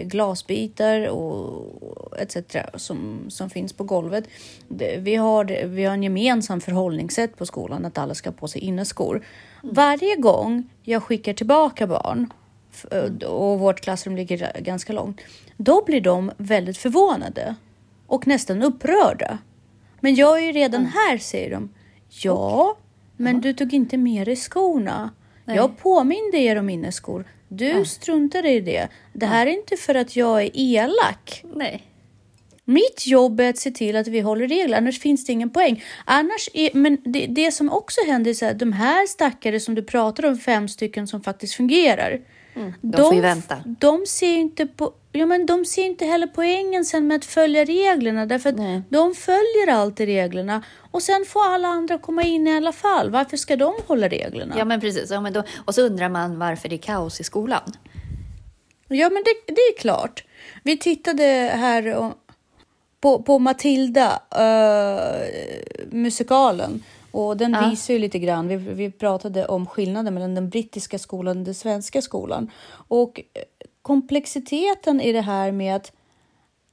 är 0.00 0.04
glasbitar 0.04 1.08
och 1.08 2.20
etc. 2.20 2.36
som, 2.74 3.26
som 3.28 3.50
finns 3.50 3.72
på 3.72 3.84
golvet. 3.84 4.24
Vi, 4.98 5.14
har, 5.14 5.66
vi 5.66 5.84
har 5.84 5.94
en 5.94 6.02
gemensam 6.02 6.60
förhållningssätt 6.60 7.36
på 7.36 7.46
skolan 7.46 7.84
att 7.84 7.98
alla 7.98 8.14
ska 8.14 8.30
ha 8.30 8.34
på 8.34 8.48
sig 8.48 8.60
inneskor. 8.60 9.24
Varje 9.62 10.16
gång 10.16 10.70
jag 10.82 11.02
skickar 11.02 11.32
tillbaka 11.32 11.86
barn 11.86 12.30
och 13.26 13.60
vårt 13.60 13.80
klassrum 13.80 14.16
ligger 14.16 14.60
ganska 14.60 14.92
långt, 14.92 15.20
då 15.56 15.84
blir 15.84 16.00
de 16.00 16.32
väldigt 16.36 16.78
förvånade 16.78 17.54
och 18.06 18.26
nästan 18.26 18.62
upprörda. 18.62 19.38
Men 20.00 20.14
jag 20.14 20.38
är 20.38 20.46
ju 20.46 20.52
redan 20.52 20.86
här, 20.86 21.18
säger 21.18 21.50
de. 21.50 21.74
Ja, 22.08 22.76
men 23.16 23.40
du 23.40 23.52
tog 23.52 23.74
inte 23.74 23.96
med 23.96 24.26
dig 24.26 24.36
skorna. 24.36 25.10
Nej. 25.44 25.56
Jag 25.56 25.78
påminde 25.78 26.38
er 26.38 26.56
om 26.56 26.70
inneskor. 26.70 27.24
Du 27.48 27.84
struntade 27.84 28.50
i 28.50 28.60
det. 28.60 28.88
Det 29.12 29.26
här 29.26 29.46
är 29.46 29.50
inte 29.50 29.76
för 29.76 29.94
att 29.94 30.16
jag 30.16 30.42
är 30.42 30.50
elak. 30.54 31.44
Nej. 31.54 31.82
Mitt 32.64 33.06
jobb 33.06 33.40
är 33.40 33.50
att 33.50 33.58
se 33.58 33.70
till 33.70 33.96
att 33.96 34.08
vi 34.08 34.20
håller 34.20 34.48
regler, 34.48 34.78
annars 34.78 35.00
finns 35.00 35.26
det 35.26 35.32
ingen 35.32 35.50
poäng. 35.50 35.84
Annars 36.04 36.48
är, 36.54 36.70
men 36.74 36.98
det, 37.04 37.26
det 37.26 37.52
som 37.52 37.70
också 37.70 38.00
händer 38.06 38.30
är 38.30 38.46
här, 38.46 38.54
de 38.54 38.72
här 38.72 39.06
stackare 39.06 39.60
som 39.60 39.74
du 39.74 39.82
pratar 39.82 40.26
om, 40.26 40.38
fem 40.38 40.68
stycken 40.68 41.06
som 41.06 41.22
faktiskt 41.22 41.54
fungerar. 41.54 42.20
Mm, 42.54 42.72
de 42.80 43.02
får 43.02 43.14
ju 43.14 43.20
vänta. 43.20 43.56
De 43.64 44.06
ser 44.06 44.36
inte 44.36 44.66
på, 44.66 44.92
ja, 45.12 45.26
men 45.26 45.46
de 45.46 45.64
ser 45.64 45.84
inte 45.84 46.04
heller 46.04 46.26
poängen 46.26 46.84
sen 46.84 47.06
med 47.06 47.16
att 47.16 47.24
följa 47.24 47.64
reglerna, 47.64 48.26
därför 48.26 48.50
att 48.50 48.56
Nej. 48.56 48.82
de 48.88 49.14
följer 49.14 49.68
alltid 49.68 50.06
reglerna 50.06 50.62
och 50.90 51.02
sen 51.02 51.24
får 51.28 51.46
alla 51.46 51.68
andra 51.68 51.98
komma 51.98 52.22
in 52.22 52.46
i 52.46 52.56
alla 52.56 52.72
fall. 52.72 53.10
Varför 53.10 53.36
ska 53.36 53.56
de 53.56 53.74
hålla 53.86 54.08
reglerna? 54.08 54.54
Ja, 54.58 54.64
men 54.64 54.80
precis. 54.80 55.10
Ja, 55.10 55.20
men 55.20 55.32
då, 55.32 55.42
och 55.64 55.74
så 55.74 55.82
undrar 55.82 56.08
man 56.08 56.38
varför 56.38 56.68
det 56.68 56.76
är 56.76 56.78
kaos 56.78 57.20
i 57.20 57.24
skolan. 57.24 57.72
Ja, 58.88 59.10
men 59.10 59.22
det, 59.24 59.54
det 59.54 59.60
är 59.60 59.78
klart. 59.78 60.24
Vi 60.62 60.78
tittade 60.78 61.24
här 61.54 62.12
på, 63.00 63.22
på 63.22 63.38
Matilda, 63.38 64.22
uh, 64.38 65.26
musikalen. 65.90 66.82
Och 67.14 67.36
den 67.36 67.52
Ja. 67.52 67.70
visar 67.70 67.94
ju 67.94 68.00
lite 68.00 68.18
grann, 68.18 68.48
vi, 68.48 68.56
vi 68.56 68.90
pratade 68.90 69.46
om 69.46 69.66
skillnaden 69.66 70.14
mellan 70.14 70.34
den 70.34 70.48
brittiska 70.48 70.98
skolan 70.98 71.38
och 71.38 71.44
den 71.44 71.54
svenska 71.54 72.02
skolan. 72.02 72.50
Och 72.88 73.20
eh, 73.34 73.42
komplexiteten 73.82 75.00
i 75.00 75.12
det 75.12 75.20
här 75.20 75.52
med 75.52 75.76
att 75.76 75.92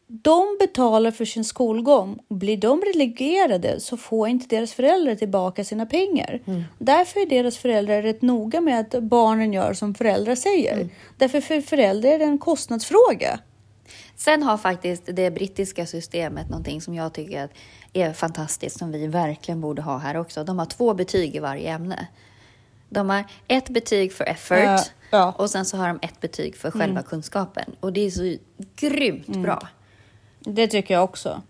de 0.07 0.57
betalar 0.59 1.11
för 1.11 1.25
sin 1.25 1.43
skolgång. 1.43 2.19
Blir 2.29 2.57
de 2.57 2.81
relegerade 2.81 3.79
så 3.79 3.97
får 3.97 4.27
inte 4.27 4.55
deras 4.55 4.73
föräldrar 4.73 5.15
tillbaka 5.15 5.63
sina 5.63 5.85
pengar. 5.85 6.39
Därför 6.79 7.19
är 7.19 7.25
deras 7.25 7.57
föräldrar 7.57 8.01
rätt 8.01 8.21
noga 8.21 8.61
med 8.61 8.79
att 8.79 9.03
barnen 9.03 9.53
gör 9.53 9.73
som 9.73 9.93
föräldrar 9.93 10.35
säger. 10.35 10.89
Därför 11.17 11.41
för 11.41 11.61
föräldrar 11.61 12.11
är 12.11 12.19
det 12.19 12.25
en 12.25 12.37
kostnadsfråga. 12.37 13.39
Sen 14.15 14.43
har 14.43 14.57
faktiskt 14.57 15.03
det 15.05 15.31
brittiska 15.31 15.85
systemet 15.85 16.49
någonting 16.49 16.81
som 16.81 16.93
jag 16.95 17.13
tycker 17.13 17.43
att 17.43 17.51
är 17.93 18.13
fantastiskt, 18.13 18.79
som 18.79 18.91
vi 18.91 19.07
verkligen 19.07 19.61
borde 19.61 19.81
ha 19.81 19.97
här 19.97 20.17
också. 20.17 20.43
De 20.43 20.59
har 20.59 20.65
två 20.65 20.93
betyg 20.93 21.35
i 21.35 21.39
varje 21.39 21.71
ämne. 21.71 22.07
De 22.89 23.09
har 23.09 23.25
ett 23.47 23.69
betyg 23.69 24.13
för 24.13 24.23
effort 24.23 24.57
Ja, 24.57 24.83
ja. 25.11 25.31
och 25.37 25.49
sen 25.49 25.65
så 25.65 25.77
har 25.77 25.87
de 25.87 25.99
ett 26.01 26.21
betyg 26.21 26.55
för 26.55 26.71
själva 26.71 27.01
kunskapen. 27.01 27.75
Och 27.79 27.93
det 27.93 28.05
är 28.05 28.11
så 28.11 28.37
grymt 28.75 29.37
bra. 29.37 29.67
Det 30.39 30.67
tycker 30.67 30.93
jag 30.93 31.03
också. 31.03 31.41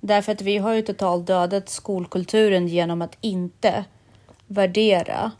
Därför 0.00 0.32
att 0.32 0.42
vi 0.42 0.58
har 0.58 0.72
ju 0.72 0.82
totalt 0.82 1.26
dödat 1.26 1.68
skolkulturen 1.68 2.68
genom 2.68 3.02
att 3.02 3.18
inte 3.20 3.84
värdera 4.46 5.32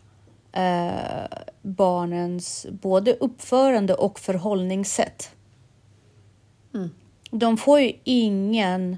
eh, 0.52 1.38
barnens 1.62 2.66
både 2.70 3.14
uppförande 3.14 3.94
och 3.94 4.20
förhållningssätt. 4.20 5.30
De 7.30 7.56
får 7.56 7.80
ju 7.80 7.92
ingen 8.04 8.96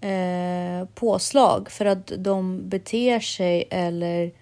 eh, 0.00 0.88
påslag 0.94 1.70
för 1.70 1.84
att 1.84 2.12
de 2.18 2.68
beter 2.68 3.20
sig 3.20 3.68
eller 3.70 4.32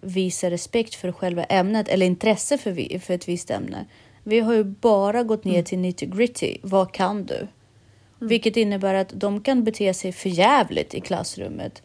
visar 0.00 0.50
respekt 0.50 0.94
för 0.94 1.12
själva 1.12 1.44
ämnet 1.44 1.88
eller 1.88 2.06
intresse 2.06 2.58
för, 2.58 2.70
vi, 2.70 2.98
för 2.98 3.14
ett 3.14 3.28
visst 3.28 3.50
ämne. 3.50 3.86
Vi 4.22 4.40
har 4.40 4.54
ju 4.54 4.64
bara 4.64 5.22
gått 5.22 5.44
ner 5.44 5.62
till 5.62 5.78
nitty 5.78 6.06
gritty. 6.06 6.58
Vad 6.62 6.92
kan 6.92 7.24
du? 7.26 7.46
Vilket 8.18 8.56
innebär 8.56 8.94
att 8.94 9.12
de 9.14 9.40
kan 9.40 9.64
bete 9.64 9.94
sig 9.94 10.12
förjävligt 10.12 10.94
i 10.94 11.00
klassrummet 11.00 11.82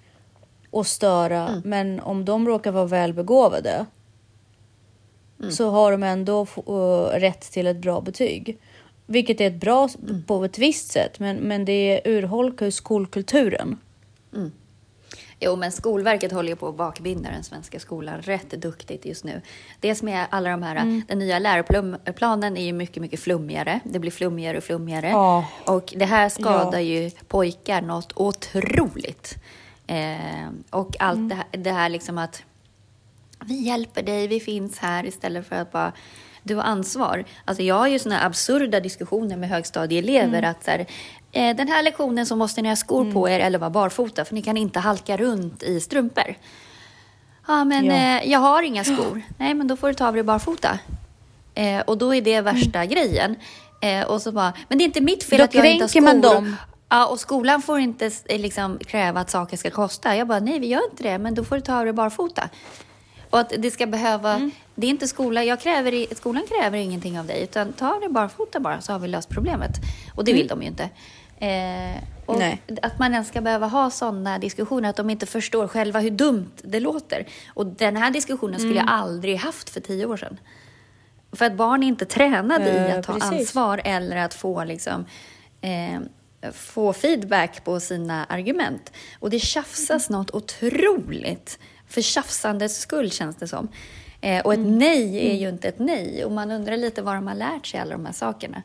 och 0.70 0.88
störa. 0.88 1.62
Men 1.66 2.00
om 2.00 2.26
de 2.26 2.48
råkar 2.48 2.72
vara 2.72 2.86
välbegåvade 2.86 3.86
så 5.52 5.70
har 5.70 5.92
de 5.92 6.04
ändå 6.04 6.46
rätt 7.14 7.42
till 7.42 7.68
ett 7.68 7.78
bra 7.78 8.02
betyg. 8.02 8.58
Vilket 9.06 9.42
är 9.42 9.48
ett 9.48 9.60
bra 9.60 9.86
s- 9.86 9.98
på 10.28 10.46
ett 10.46 10.58
visst 10.58 10.92
sätt, 10.92 11.20
men, 11.20 11.36
men 11.38 11.66
det 11.66 12.02
urholkar 12.06 12.70
skolkulturen. 12.70 13.78
Jo, 15.40 15.56
men 15.56 15.72
Skolverket 15.72 16.32
håller 16.32 16.50
ju 16.50 16.56
på 16.56 16.68
att 16.68 16.76
bakbinda 16.78 17.32
den 17.32 17.44
svenska 17.44 17.80
skolan 17.80 18.22
rätt 18.22 18.50
duktigt 18.50 19.06
just 19.06 19.24
nu. 19.24 19.42
Det 19.80 19.96
som 19.96 20.08
är 20.08 20.28
alla 20.30 20.50
de 20.50 20.64
här, 20.64 21.02
den 21.08 21.20
nya 21.20 21.40
läroplanen 21.40 22.58
är 22.58 22.64
ju 22.66 22.74
mycket, 22.74 23.02
mycket 23.02 23.20
flummigare. 23.20 23.80
Det 23.84 24.00
blir 24.00 24.12
flummigare 24.12 24.58
och 24.58 24.64
flummigare. 24.64 25.10
Ja. 25.10 25.46
Och 25.66 25.94
det 25.98 26.06
här 26.06 26.30
skadar 26.30 26.80
Ja. 26.80 26.80
ju 26.80 27.12
pojkar 27.28 27.82
något 27.82 28.14
otroligt. 28.16 29.36
Eh, 29.88 30.50
och 30.70 30.96
allt 31.00 31.30
det, 31.30 31.36
här, 31.36 31.46
det 31.52 31.72
här 31.72 31.90
liksom 31.90 32.18
att 32.18 32.44
vi 33.46 33.62
hjälper 33.62 34.04
dig, 34.04 34.28
vi 34.28 34.40
finns 34.40 34.78
här 34.80 35.06
istället 35.06 35.48
för 35.48 35.56
att 35.56 35.72
bara 35.72 35.94
du 36.44 36.56
har 36.56 36.64
ansvar. 36.64 37.26
Alltså 37.46 37.64
jag 37.64 37.76
har 37.76 37.88
ju 37.88 38.00
såna 38.00 38.22
absurda 38.26 38.80
diskussioner 38.80 39.38
med 39.38 39.50
högstadieelever 39.50 40.44
att 40.44 40.64
så 40.64 40.72
här, 40.72 40.86
eh, 41.32 41.56
den 41.56 41.68
här 41.68 41.84
lektionen 41.84 42.26
så 42.26 42.36
måste 42.36 42.62
ni 42.62 42.70
ha 42.70 42.76
skor 42.76 43.12
på 43.12 43.30
er 43.30 43.40
eller 43.40 43.60
vara 43.60 43.70
barfota 43.70 44.26
för 44.26 44.36
ni 44.36 44.42
kan 44.42 44.58
inte 44.58 44.80
halka 44.80 45.18
runt 45.18 45.64
i 45.64 45.80
strumpor. 45.80 46.36
Ja, 47.48 47.64
men 47.64 47.86
Ja. 47.86 47.94
Eh, 47.94 48.32
jag 48.32 48.40
har 48.40 48.64
inga 48.64 48.84
skor. 48.84 49.22
Nej, 49.38 49.54
men 49.54 49.68
då 49.68 49.76
får 49.76 49.88
du 49.88 49.94
ta 49.94 50.08
av 50.08 50.14
dig 50.14 50.24
barfota. 50.24 50.80
Eh, 51.56 51.80
och 51.80 51.98
då 51.98 52.16
är 52.16 52.22
det 52.22 52.42
värsta 52.42 52.86
grejen. 52.86 53.36
Eh, 53.82 54.04
och 54.04 54.22
så 54.22 54.32
bara, 54.32 54.54
men 54.68 54.78
det 54.78 54.84
är 54.84 54.86
inte 54.86 55.02
mitt 55.02 55.24
fel 55.24 55.38
Då 55.38 55.44
att 55.44 55.54
jag 55.54 55.72
inte 55.72 55.84
har 55.84 55.88
skor. 55.90 56.02
man 56.02 56.22
dem. 56.22 56.56
Ja, 56.90 57.06
och 57.08 57.20
skolan 57.20 57.62
får 57.62 57.80
inte 57.80 58.12
eh, 58.26 58.40
liksom, 58.42 58.78
kräva 58.78 59.20
att 59.20 59.30
saker 59.30 59.58
ska 59.58 59.70
kosta. 59.70 60.16
Jag 60.16 60.28
bara, 60.28 60.40
nej 60.40 60.60
vi 60.60 60.68
gör 60.68 60.82
inte 60.92 61.04
det, 61.04 61.18
men 61.18 61.34
då 61.36 61.44
får 61.44 61.56
du 61.56 61.62
ta 61.62 61.78
av 61.80 61.84
dig 61.86 61.94
barfota. 61.94 62.50
Och 63.34 63.40
att 63.40 63.54
det 63.60 63.72
ska 63.72 63.86
behöva, 63.88 64.34
Mm. 64.34 64.52
det 64.76 64.88
är 64.88 64.90
inte 64.90 65.08
skola, 65.08 65.44
jag 65.44 65.60
kräver, 65.60 65.94
i- 65.94 66.08
skolan 66.16 66.44
kräver 66.50 66.78
ingenting 66.78 67.20
av 67.20 67.26
dig, 67.26 67.44
utan 67.44 67.74
ta 67.74 68.00
dig 68.00 68.10
barfota 68.10 68.60
bara 68.60 68.82
så 68.82 68.92
har 68.92 69.00
vi 69.00 69.08
löst 69.08 69.30
problemet. 69.30 69.72
Och 70.16 70.24
det 70.26 70.34
vill 70.34 70.48
de 70.48 70.62
ju 70.62 70.68
inte. 70.68 70.84
Eh, 71.38 72.04
och 72.26 72.40
Nej. 72.40 72.62
att 72.82 73.00
man 73.00 73.14
ens 73.14 73.28
ska 73.28 73.42
behöva 73.42 73.68
ha 73.68 73.90
sådana 73.90 74.40
diskussioner, 74.40 74.90
att 74.90 74.96
de 74.96 75.10
inte 75.10 75.26
förstår 75.26 75.68
själva 75.68 76.00
hur 76.00 76.12
dumt 76.12 76.52
det 76.64 76.80
låter. 76.80 77.26
Och 77.54 77.66
den 77.66 77.96
här 77.98 78.12
diskussionen 78.12 78.60
skulle 78.60 78.80
Mm. 78.80 78.86
jag 78.88 78.96
aldrig 79.00 79.38
haft 79.38 79.70
för 79.70 79.80
tio 79.80 80.06
år 80.06 80.18
sedan. 80.18 80.38
För 81.32 81.46
att 81.46 81.54
barn 81.54 81.84
är 81.84 81.88
inte 81.88 82.06
tränade 82.06 82.70
i 82.72 82.92
Eh, 82.92 83.00
att 83.00 83.06
ta 83.06 83.14
precis. 83.14 83.32
ansvar 83.32 83.82
eller 83.84 84.16
att 84.18 84.34
få, 84.34 84.64
liksom, 84.64 85.06
eh, 85.62 86.00
få 86.54 86.94
feedback 86.94 87.64
på 87.64 87.80
sina 87.80 88.26
argument. 88.26 88.92
Och 89.20 89.30
det 89.30 89.40
tjafsas 89.40 90.10
något 90.10 90.32
otroligt 90.32 91.60
för 91.94 92.02
tjafsandets 92.02 92.78
skull 92.80 93.12
känns 93.12 93.36
det 93.36 93.48
som. 93.48 93.68
Eh, 94.22 94.42
och 94.46 94.54
ett 94.54 94.60
Mm. 94.60 94.78
nej 94.78 95.30
är 95.32 95.36
ju 95.36 95.50
inte 95.50 95.68
ett 95.68 95.80
nej 95.80 96.26
och 96.26 96.32
man 96.32 96.52
undrar 96.52 96.78
lite 96.78 97.02
vad 97.02 97.16
de 97.16 97.28
har 97.28 97.36
lärt 97.36 97.66
sig 97.66 97.80
alla 97.80 97.92
de 97.92 98.06
här 98.06 98.14
sakerna. 98.14 98.64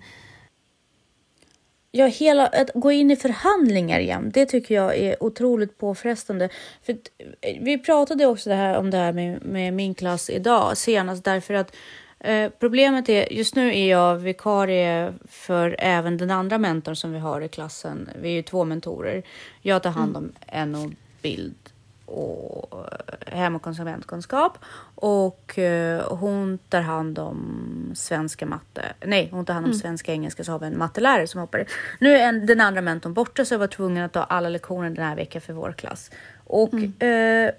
Ja, 1.90 2.06
hela, 2.06 2.46
att 2.46 2.70
gå 2.74 2.92
in 2.92 3.10
i 3.10 3.16
förhandlingar 3.16 4.00
igen, 4.00 4.30
det 4.34 4.46
tycker 4.46 4.74
jag 4.74 4.96
är 4.96 5.22
otroligt 5.22 5.78
påfrestande. 5.78 6.48
För 6.82 6.92
eh, 7.40 7.56
vi 7.60 7.78
pratade 7.78 8.26
också 8.26 8.50
det 8.50 8.56
här, 8.56 8.76
om 8.76 8.90
det 8.90 8.96
här 8.96 9.12
med, 9.12 9.42
med 9.42 9.74
min 9.74 9.94
klass 9.94 10.30
idag 10.30 10.76
senast 10.76 11.24
därför 11.24 11.54
att 11.54 11.76
eh, 12.20 12.50
problemet 12.58 13.08
är, 13.08 13.32
just 13.32 13.56
nu 13.56 13.78
är 13.78 13.90
jag 13.90 14.16
vikarie 14.16 15.14
för 15.28 15.76
även 15.78 16.16
den 16.16 16.30
andra 16.30 16.58
mentorn 16.58 16.96
som 16.96 17.12
vi 17.12 17.18
har 17.18 17.40
i 17.40 17.48
klassen. 17.48 18.10
Vi 18.22 18.28
är 18.28 18.32
ju 18.32 18.42
två 18.42 18.64
mentorer. 18.64 19.22
Jag 19.62 19.82
tar 19.82 19.90
hand 19.90 20.16
om 20.16 20.32
NO 20.66 20.90
bild 21.22 21.70
och 22.08 22.86
eh, 23.26 23.38
hem 23.38 23.56
och 23.56 23.62
konsumentkunskap 23.62 24.58
och 24.94 25.58
eh, 25.58 26.16
hon 26.16 26.58
tar 26.58 26.80
hand 26.80 27.18
om 27.18 27.92
svenska 27.94 28.46
matte. 28.46 28.82
Nej, 29.06 29.28
hon 29.32 29.44
tar 29.44 29.54
hand 29.54 29.66
om 29.66 29.74
svenska 29.74 30.12
engelska 30.12 30.44
så 30.44 30.52
har 30.52 30.58
vi 30.58 30.66
en 30.66 30.78
mattelärare 30.78 31.26
som 31.26 31.40
hoppar. 31.40 31.66
Nu 32.00 32.16
är 32.16 32.28
en, 32.28 32.46
den 32.46 32.60
andra 32.60 32.80
mentorn 32.80 33.14
borta 33.14 33.44
så 33.44 33.54
jag 33.54 33.58
var 33.58 33.66
tvungen 33.66 34.04
att 34.04 34.12
ta 34.12 34.22
alla 34.22 34.48
lektioner 34.48 34.90
den 34.90 35.04
här 35.04 35.16
veckan 35.16 35.40
för 35.40 35.52
vår 35.52 35.72
klass. 35.72 36.10
Och 36.44 37.02
eh, 37.02 37.50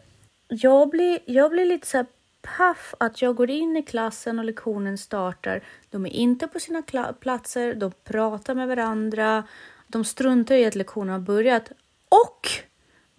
jag, 0.47 0.89
blir, 0.89 1.19
jag 1.25 1.51
blir 1.51 1.65
lite 1.65 1.87
så 1.87 1.97
här 1.97 2.05
paff 2.41 2.93
att 2.97 3.21
jag 3.21 3.35
går 3.35 3.49
in 3.49 3.77
i 3.77 3.83
klassen 3.83 4.39
och 4.39 4.45
lektionen 4.45 4.97
startar. 4.97 5.63
De 5.89 6.05
är 6.05 6.09
inte 6.09 6.47
på 6.47 6.59
sina 6.59 6.81
platser, 7.19 7.73
de 7.73 7.91
pratar 8.03 8.55
med 8.55 8.67
varandra, 8.67 9.43
de 9.87 10.05
struntar 10.05 10.55
i 10.55 10.65
att 10.65 10.75
lektionen 10.75 11.09
har 11.09 11.19
börjat 11.19 11.71
och 12.09 12.49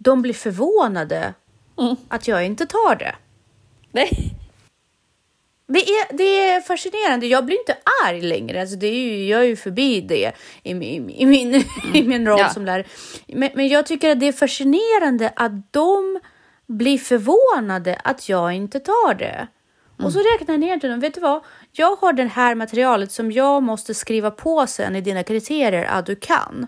de 0.03 0.21
blir 0.21 0.33
förvånade 0.33 1.33
att 2.07 2.27
jag 2.27 2.45
inte 2.45 2.65
tar 2.65 2.95
det. 2.95 3.15
Nej. 3.91 4.09
Det 5.67 5.79
är, 5.79 6.17
det 6.17 6.23
är 6.49 6.61
fascinerande. 6.61 7.27
Jag 7.27 7.45
blir 7.45 7.59
inte 7.59 7.77
arg 8.05 8.21
längre. 8.21 8.61
Alltså 8.61 8.75
det 8.75 8.87
är 8.87 8.93
ju, 8.99 9.25
jag 9.27 9.39
är 9.41 9.45
ju 9.45 9.55
förbi 9.55 10.01
det 10.01 10.31
i, 10.63 10.73
min- 10.73 11.09
i, 11.09 11.25
min, 11.25 11.55
i 11.93 12.03
min 12.03 12.27
roll 12.27 12.39
Ja. 12.39 12.49
som 12.49 12.65
lärare. 12.65 12.85
Men, 13.27 13.49
men 13.55 13.67
jag 13.67 13.85
tycker 13.85 14.09
att 14.11 14.19
det 14.19 14.27
är 14.27 14.31
fascinerande 14.33 15.33
att 15.35 15.73
de 15.73 16.19
blir 16.67 16.97
förvånade 16.97 18.01
att 18.03 18.29
jag 18.29 18.53
inte 18.53 18.79
tar 18.79 19.13
det. 19.13 19.47
Och 20.03 20.13
så 20.13 20.19
räknar 20.19 20.53
jag 20.53 20.59
ner 20.59 20.79
till 20.79 20.89
dem. 20.89 20.99
Vet 20.99 21.13
du 21.13 21.19
vad? 21.21 21.43
Jag 21.71 21.95
har 21.95 22.13
det 22.13 22.23
här 22.23 22.55
materialet 22.55 23.11
som 23.11 23.31
jag 23.31 23.63
måste 23.63 23.93
skriva 23.93 24.31
på 24.31 24.67
sen 24.67 24.95
i 24.95 25.01
dina 25.01 25.23
kriterier 25.23 25.83
att 25.85 26.05
du 26.05 26.15
kan. 26.15 26.67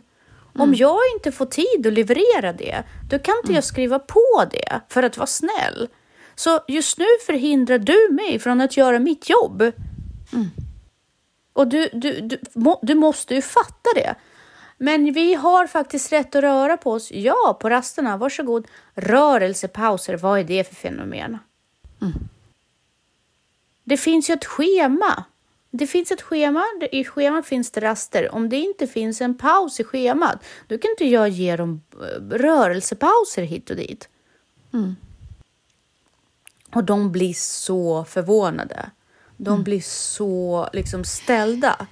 Om 0.58 0.74
jag 0.74 0.98
inte 1.16 1.32
får 1.32 1.46
tid 1.46 1.88
att 1.88 1.94
leverera 1.94 2.54
det, 2.54 2.84
då 3.10 3.20
kan 3.20 3.36
inte 3.38 3.54
jag 3.54 3.64
skriva 3.64 4.00
på 4.00 4.46
det 4.52 4.82
för 4.90 5.04
att 5.04 5.18
vara 5.18 5.28
snäll. 5.28 5.88
Så 6.36 6.60
just 6.68 6.98
nu 6.98 7.06
förhindrar 7.26 7.78
du 7.78 8.10
mig 8.12 8.40
från 8.40 8.62
att 8.62 8.78
göra 8.78 9.00
mitt 9.00 9.30
jobb. 9.30 9.72
Och 11.54 11.68
du, 11.68 11.90
du, 11.94 12.22
du, 12.22 12.40
må, 12.54 12.80
du 12.82 12.96
måste 12.96 13.36
ju 13.36 13.42
fatta 13.42 13.90
det. 13.96 14.16
Men 14.78 15.14
vi 15.14 15.34
har 15.34 15.68
faktiskt 15.68 16.12
rätt 16.12 16.36
att 16.36 16.44
röra 16.44 16.78
på 16.78 16.92
oss. 16.92 17.12
Ja, 17.12 17.58
på 17.62 17.70
rasterna. 17.70 18.18
Varsågod. 18.18 18.68
Rörelsepauser, 18.96 20.18
vad 20.18 20.40
är 20.40 20.44
det 20.44 20.68
för 20.68 20.76
fenomen? 20.76 21.38
Det 23.84 23.98
finns 23.98 24.30
ju 24.30 24.34
ett 24.34 24.46
schema. 24.46 25.24
Det 25.76 25.88
finns 25.88 26.12
ett 26.12 26.22
schema. 26.22 26.64
I 26.92 27.04
schemat 27.04 27.46
finns 27.46 27.72
det 27.72 27.82
raster. 27.82 28.36
Om 28.36 28.50
det 28.50 28.58
inte 28.58 28.88
finns 28.88 29.22
en 29.22 29.38
paus 29.38 29.80
i 29.80 29.84
schemat, 29.84 30.44
då 30.68 30.78
kan 30.78 30.92
inte 30.92 31.06
jag 31.06 31.30
ge 31.30 31.56
dem 31.56 31.82
eh, 31.94 32.38
rörelsepauser 32.38 33.44
hit 33.44 33.70
och 33.70 33.76
dit. 33.76 34.10
Och 36.76 36.84
de 36.84 37.12
blir 37.12 37.34
så 37.34 38.06
förvånade. 38.06 38.92
De 39.38 39.64
blir 39.64 39.82
så 39.82 40.70
liksom 40.74 41.04
ställda. 41.04 41.88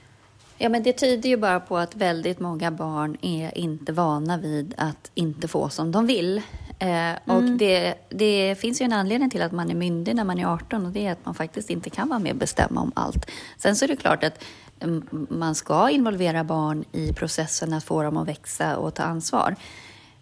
Ja, 0.63 0.69
men 0.69 0.83
det 0.83 0.93
tyder 0.93 1.29
ju 1.29 1.37
bara 1.37 1.59
på 1.59 1.77
att 1.77 1.95
väldigt 1.95 2.39
många 2.39 2.71
barn 2.71 3.17
är 3.21 3.57
inte 3.57 3.93
vana 3.93 4.37
vid 4.37 4.73
att 4.77 5.11
inte 5.13 5.47
få 5.47 5.69
som 5.69 5.91
de 5.91 6.07
vill. 6.07 6.41
Eh, 6.79 7.35
och 7.35 7.43
det, 7.43 7.95
det 8.09 8.55
finns 8.59 8.81
ju 8.81 8.83
en 8.83 8.93
anledning 8.93 9.29
till 9.29 9.41
att 9.41 9.51
man 9.51 9.71
är 9.71 9.75
myndig 9.75 10.15
när 10.15 10.23
man 10.23 10.39
är 10.39 10.45
18 10.45 10.85
och 10.85 10.91
det 10.91 11.07
är 11.07 11.11
att 11.11 11.25
man 11.25 11.33
faktiskt 11.33 11.69
inte 11.69 11.89
kan 11.89 12.09
vara 12.09 12.19
med 12.19 12.31
och 12.31 12.37
bestämma 12.37 12.81
om 12.81 12.91
allt. 12.95 13.31
Sen 13.57 13.75
så 13.75 13.85
är 13.85 13.87
det 13.87 13.95
klart 13.95 14.23
att 14.23 14.43
mm, 14.79 15.27
man 15.29 15.55
ska 15.55 15.89
involvera 15.89 16.43
barn 16.43 16.85
i 16.91 17.13
processen 17.13 17.73
att 17.73 17.83
få 17.83 18.03
dem 18.03 18.17
att 18.17 18.27
växa 18.27 18.77
och 18.77 18.93
ta 18.93 19.03
ansvar. 19.03 19.55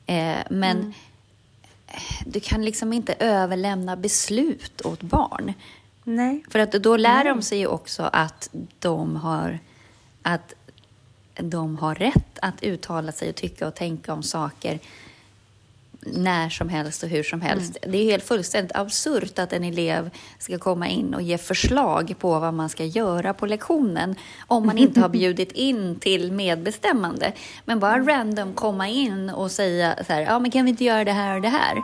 Eh, 0.06 0.38
men 0.50 0.94
du 2.26 2.40
kan 2.40 2.66
liksom 2.66 2.94
inte 2.94 3.14
överlämna 3.20 3.96
beslut 3.96 4.82
åt 4.82 5.02
barn. 5.02 5.54
Nej. 6.04 6.44
För 6.50 6.60
att 6.60 6.72
då 6.72 6.98
lär 6.98 7.24
de 7.24 7.42
sig 7.42 7.60
ju 7.60 7.68
också 7.68 8.10
att 8.14 8.50
de 8.80 9.16
har 9.16 9.60
att 10.34 10.54
de 11.36 11.78
har 11.78 11.96
rätt 11.96 12.40
att 12.42 12.64
uttala 12.64 13.12
sig 13.12 13.30
och 13.30 13.36
tycka 13.36 13.68
och 13.68 13.76
tänka 13.76 14.14
om 14.14 14.24
saker 14.24 14.80
när 16.02 16.50
som 16.50 16.70
helst 16.70 17.04
och 17.04 17.10
hur 17.10 17.24
som 17.24 17.42
helst. 17.42 17.78
Det 17.82 17.98
är 17.98 18.04
helt 18.04 18.24
fullständigt 18.24 18.76
absurt 18.76 19.40
att 19.40 19.54
en 19.54 19.64
elev 19.64 20.10
ska 20.40 20.58
komma 20.58 20.88
in 20.88 21.14
och 21.14 21.22
ge 21.22 21.38
förslag 21.38 22.16
på 22.20 22.40
vad 22.40 22.54
man 22.54 22.70
ska 22.70 22.86
göra 22.86 23.34
på 23.34 23.46
lektionen 23.46 24.16
om 24.48 24.66
man 24.66 24.78
inte 24.78 25.02
har 25.02 25.10
bjudit 25.20 25.52
in 25.52 26.00
till 26.00 26.32
medbestämmande. 26.32 27.34
Men 27.66 27.80
bara 27.80 28.00
random 28.00 28.54
komma 28.54 28.88
in 28.88 29.30
och 29.30 29.52
säga 29.52 29.96
så 30.08 30.14
här, 30.14 30.22
ja 30.22 30.40
men 30.40 30.52
kan 30.52 30.66
vi 30.66 30.72
inte 30.72 30.84
göra 30.84 31.04
det 31.04 31.12
här 31.12 31.36
och 31.36 31.42
det 31.42 31.50
här? 31.50 31.84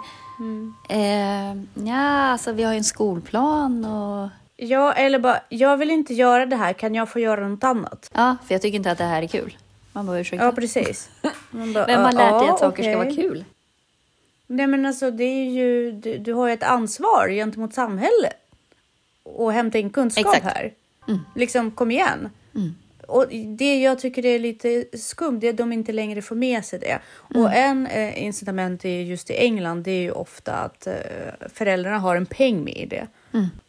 Eh, 0.89 1.57
ja, 1.87 2.01
alltså 2.01 2.51
vi 2.51 2.63
har 2.63 2.71
ju 2.71 2.77
en 2.77 2.83
skolplan 2.83 3.85
och 3.85 4.29
Ja, 4.57 4.93
eller 4.93 5.19
bara, 5.19 5.39
jag 5.49 5.77
vill 5.77 5.91
inte 5.91 6.13
göra 6.13 6.45
det 6.45 6.55
här, 6.55 6.73
kan 6.73 6.95
jag 6.95 7.09
få 7.09 7.19
göra 7.19 7.47
något 7.47 7.63
annat? 7.63 8.11
ja, 8.13 8.37
för 8.47 8.55
jag 8.55 8.61
tycker 8.61 8.75
inte 8.75 8.91
att 8.91 8.97
det 8.97 9.03
här 9.03 9.21
är 9.21 9.27
kul. 9.27 9.57
Man 9.93 10.05
bara 10.05 10.19
ursäkta. 10.19 10.45
Ja, 10.45 10.51
precis. 10.51 11.09
Man 11.49 11.73
bara, 11.73 11.85
Vem 11.87 12.01
har 12.01 12.11
lärt 12.11 12.39
dig 12.39 12.49
att 12.49 12.59
saker 12.59 12.83
ska 12.83 12.91
okej. 12.91 12.95
vara 12.95 13.15
kul? 13.15 13.45
Nej, 14.47 14.67
men 14.67 14.85
alltså 14.85 15.11
det 15.11 15.23
är 15.23 15.49
ju, 15.49 15.91
du, 15.91 16.17
du 16.17 16.33
har 16.33 16.47
ju 16.47 16.53
ett 16.53 16.63
ansvar 16.63 17.29
gentemot 17.29 17.73
samhället 17.73 18.33
och 19.23 19.53
hämta 19.53 19.77
in 19.77 19.89
kunskap 19.89 20.35
Exakt. 20.35 20.55
här. 20.55 20.73
Liksom, 21.35 21.71
kom 21.71 21.91
igen. 21.91 22.29
Och 23.07 23.27
det 23.57 23.81
jag 23.81 23.99
tycker 23.99 24.21
det 24.21 24.29
är 24.29 24.39
lite 24.39 24.85
skumt, 24.93 25.39
är 25.43 25.49
att 25.49 25.57
de 25.57 25.73
inte 25.73 25.91
längre 25.91 26.21
får 26.21 26.35
med 26.35 26.65
sig 26.65 26.79
det. 26.79 26.99
Och 27.39 27.53
en 27.53 27.87
eh, 27.87 28.23
incitament 28.23 28.85
är 28.85 29.01
just 29.01 29.29
i 29.29 29.33
England, 29.33 29.83
det 29.83 29.91
är 29.91 30.01
ju 30.01 30.11
ofta 30.11 30.53
att 30.53 30.87
eh, 30.87 30.93
föräldrarna 31.53 31.99
har 31.99 32.15
en 32.15 32.25
peng 32.25 32.63
med 32.63 32.77
i 32.77 32.85
det. 32.85 33.07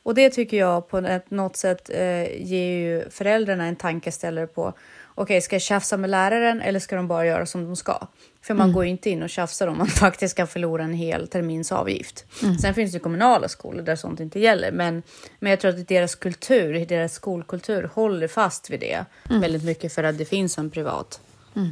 Och 0.03 0.15
det 0.15 0.31
tycker 0.31 0.57
jag 0.57 0.89
på 0.89 0.99
ett, 0.99 1.31
något 1.31 1.57
sätt 1.57 1.91
eh, 1.91 2.43
ger 2.43 2.79
ju 2.79 3.11
föräldrarna 3.11 3.67
en 3.67 3.77
tankeställare 3.77 4.47
på 4.47 4.73
okej, 5.17 5.41
ska 5.41 5.55
jag 5.55 5.63
tjafsa 5.63 5.97
med 5.97 6.11
läraren 6.11 6.61
eller 6.61 6.81
ska 6.81 6.97
de 6.97 7.09
bara 7.09 7.27
göra 7.27 7.47
som 7.47 7.65
de 7.65 7.77
ska? 7.77 8.07
För 8.43 8.55
man 8.55 8.73
går 8.73 8.85
ju 8.85 8.91
inte 8.91 9.11
in 9.11 9.23
och 9.23 9.31
tjafsar 9.31 9.67
om 9.67 9.79
man 9.79 9.87
faktiskt 9.87 10.35
ska 10.35 10.47
förlora 10.47 10.85
en 10.85 10.95
hel 10.95 11.29
termins 11.29 11.73
avgift. 11.73 12.25
Sen 12.63 12.75
finns 12.75 12.93
det 12.93 12.99
kommunala 12.99 13.49
skolor 13.49 13.83
där 13.83 13.97
sånt 13.97 14.21
inte 14.21 14.41
gäller, 14.41 14.73
men, 14.73 15.03
men 15.39 15.51
jag 15.51 15.61
tror 15.61 15.71
att 15.71 15.89
deras 15.89 16.15
kultur, 16.15 16.87
deras 16.87 17.15
skolkultur 17.15 17.91
håller 17.95 18.29
fast 18.29 18.71
vid 18.71 18.81
det 18.81 19.05
väldigt 19.29 19.65
mycket 19.65 19.93
för 19.93 20.05
att 20.05 20.19
det 20.19 20.25
finns 20.25 20.59
en 20.59 20.71
privat 20.71 21.21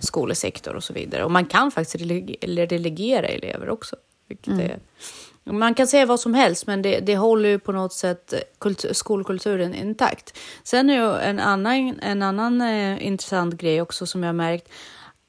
skolesektor 0.00 0.76
och 0.76 0.84
så 0.84 0.92
vidare. 0.92 1.24
Och 1.24 1.30
man 1.30 1.46
kan 1.46 1.70
faktiskt 1.70 2.04
relegera 2.42 3.26
elever 3.26 3.68
också. 3.68 3.96
Vilket 4.28 4.60
är, 4.60 4.78
man 5.44 5.74
kan 5.74 5.86
säga 5.86 6.06
vad 6.06 6.20
som 6.20 6.34
helst, 6.34 6.66
men 6.66 6.82
det, 6.82 7.00
det 7.00 7.16
håller 7.16 7.48
ju 7.48 7.58
på 7.58 7.72
något 7.72 7.92
sätt 7.92 8.34
kultur, 8.58 8.92
skolkulturen 8.92 9.74
intakt. 9.74 10.38
Sen 10.62 10.90
är 10.90 10.94
ju 10.94 11.16
en 11.16 11.40
annan, 11.40 12.00
en 12.02 12.22
annan 12.22 12.60
eh, 12.60 13.06
intressant 13.06 13.54
grej 13.54 13.82
också 13.82 14.06
som 14.06 14.22
jag 14.22 14.28
har 14.28 14.34
märkt. 14.34 14.68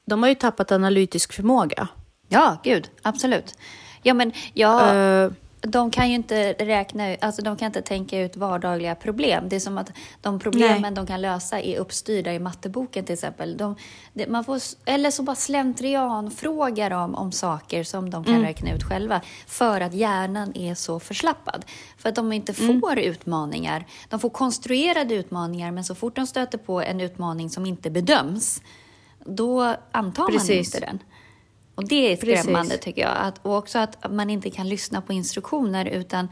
De 0.06 0.22
har 0.22 0.28
ju 0.28 0.34
tappat 0.34 0.72
analytisk 0.72 1.32
förmåga. 1.32 1.88
Ja, 2.28 2.56
gud, 2.64 2.90
absolut. 3.02 3.54
Ja, 4.02 4.14
men 4.14 4.32
ja, 4.54 4.94
Eh, 4.94 5.30
de 5.60 5.90
kan 5.90 6.08
ju 6.08 6.14
inte 6.14 6.52
räkna 6.52 7.12
ut, 7.12 7.24
alltså 7.24 7.42
de 7.42 7.56
kan 7.56 7.66
inte 7.66 7.82
tänka 7.82 8.20
ut 8.20 8.36
vardagliga 8.36 8.94
problem. 8.94 9.48
Det 9.48 9.56
är 9.56 9.60
som 9.60 9.78
att 9.78 9.92
de 10.20 10.38
problemen 10.38 10.82
Nej. 10.82 10.92
de 10.92 11.06
kan 11.06 11.20
lösa 11.22 11.60
är 11.60 11.78
uppstyrda 11.78 12.32
i 12.32 12.38
matteboken 12.38 13.04
till 13.04 13.12
exempel. 13.12 13.56
De, 13.56 13.76
det, 14.12 14.26
man 14.28 14.44
får, 14.44 14.60
eller 14.84 15.10
så 15.10 15.22
bara 15.22 15.36
slentrian 15.36 16.30
frågar 16.30 16.90
dem 16.90 17.14
om 17.14 17.32
saker 17.32 17.84
som 17.84 18.10
de 18.10 18.24
kan 18.24 18.40
räkna 18.40 18.72
ut 18.72 18.82
själva. 18.82 19.20
För 19.46 19.80
att 19.80 19.94
hjärnan 19.94 20.56
är 20.56 20.74
så 20.74 21.00
förslappad. 21.00 21.64
För 21.98 22.08
att 22.08 22.14
de 22.14 22.32
inte 22.32 22.54
får 22.54 22.98
utmaningar. 22.98 23.86
De 24.08 24.20
får 24.20 24.30
konstruerade 24.30 25.14
utmaningar 25.14 25.70
men 25.70 25.84
så 25.84 25.94
fort 25.94 26.16
de 26.16 26.26
stöter 26.26 26.58
på 26.58 26.82
en 26.82 27.00
utmaning 27.00 27.50
som 27.50 27.66
inte 27.66 27.90
bedöms, 27.90 28.62
då 29.24 29.74
antar 29.92 30.22
man 30.22 30.32
Precis. 30.32 30.74
inte 30.74 30.86
den. 30.86 30.98
Och 31.76 31.88
det 31.88 32.12
är 32.12 32.16
skrämmande 32.16 32.70
Precis. 32.70 32.84
tycker 32.84 33.02
jag. 33.02 33.16
Att, 33.16 33.38
och 33.42 33.56
också 33.56 33.78
att 33.78 34.12
man 34.12 34.30
inte 34.30 34.50
kan 34.50 34.68
lyssna 34.68 35.00
på 35.00 35.12
instruktioner 35.12 35.86
utan 35.86 36.28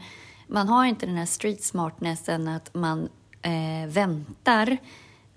man 0.47 0.67
har 0.67 0.85
inte 0.85 1.05
den 1.05 1.15
här 1.15 1.25
street 1.25 1.63
smartnessen 1.63 2.47
att 2.47 2.73
man 2.73 3.09
eh, 3.41 3.87
väntar 3.87 4.77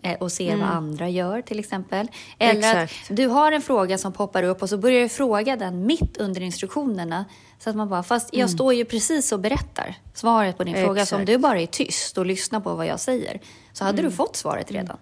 eh, 0.03 0.19
och 0.19 0.33
ser 0.33 0.57
vad 0.57 0.69
andra 0.69 1.09
gör 1.09 1.43
till 1.43 1.59
exempel. 1.59 2.09
Eller 2.39 2.71
Mm. 2.73 2.83
Exakt. 2.85 3.11
att 3.11 3.17
du 3.17 3.27
har 3.27 3.53
en 3.53 3.63
fråga 3.63 3.99
som 3.99 4.13
poppar 4.13 4.43
upp 4.43 4.63
och 4.63 4.69
så 4.69 4.79
börjar 4.79 5.03
du 5.03 5.09
fråga 5.09 5.57
den 5.57 5.87
mitt 5.87 6.17
under 6.17 6.41
instruktionerna. 6.41 7.25
Så 7.59 7.71
att 7.71 7.77
man 7.77 7.89
bara, 7.89 8.03
fast 8.03 8.35
jag 8.35 8.51
står 8.51 8.75
ju 8.75 8.85
precis 8.85 9.33
och 9.33 9.41
berättar 9.41 9.95
svaret 10.15 10.57
på 10.57 10.65
din 10.65 10.75
fråga. 10.75 10.87
Så 10.87 10.89
om 10.89 10.93
Mm. 10.93 11.03
Exakt. 11.03 11.13
Mm. 11.13 11.27
du 11.27 11.39
bara 11.39 11.61
är 11.61 11.67
tyst 11.67 12.19
och 12.19 12.27
lyssnar 12.27 12.61
på 12.61 12.75
vad 12.75 12.87
jag 12.87 13.01
säger 13.01 13.41
så 13.73 13.85
hade 13.85 14.03
du 14.03 14.11
fått 14.11 14.37
svaret 14.37 14.71
redan. 14.71 14.97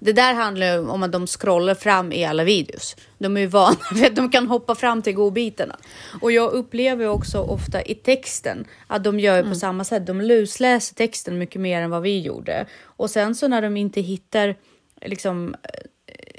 Det 0.00 0.12
där 0.12 0.34
handlar 0.34 0.66
ju 0.66 0.88
om 0.88 1.02
att 1.02 1.12
de 1.12 1.26
scrollar 1.26 1.74
fram 1.74 2.12
i 2.12 2.24
alla 2.24 2.44
videos. 2.44 2.96
De 3.18 3.36
är 3.36 3.40
ju 3.40 3.46
vana 3.46 3.76
vid 3.94 4.04
att 4.04 4.16
de 4.16 4.30
kan 4.30 4.46
hoppa 4.46 4.74
fram 4.74 5.02
till 5.02 5.14
godbitarna. 5.14 5.76
Och 6.20 6.32
jag 6.32 6.52
upplever 6.52 7.08
också 7.08 7.38
ofta 7.38 7.82
i 7.82 7.94
texten 7.94 8.64
att 8.86 9.04
de 9.04 9.20
gör 9.20 9.42
på 9.42 9.54
samma 9.54 9.84
sätt. 9.84 10.06
De 10.06 10.20
lusläser 10.20 10.94
texten 10.94 11.38
mycket 11.38 11.60
mer 11.60 11.82
än 11.82 11.90
vad 11.90 12.02
vi 12.02 12.20
gjorde. 12.20 12.66
Och 12.82 13.10
sen 13.10 13.34
så 13.34 13.48
när 13.48 13.62
de 13.62 13.76
inte 13.76 14.00
hittar 14.00 14.56
liksom 15.02 15.54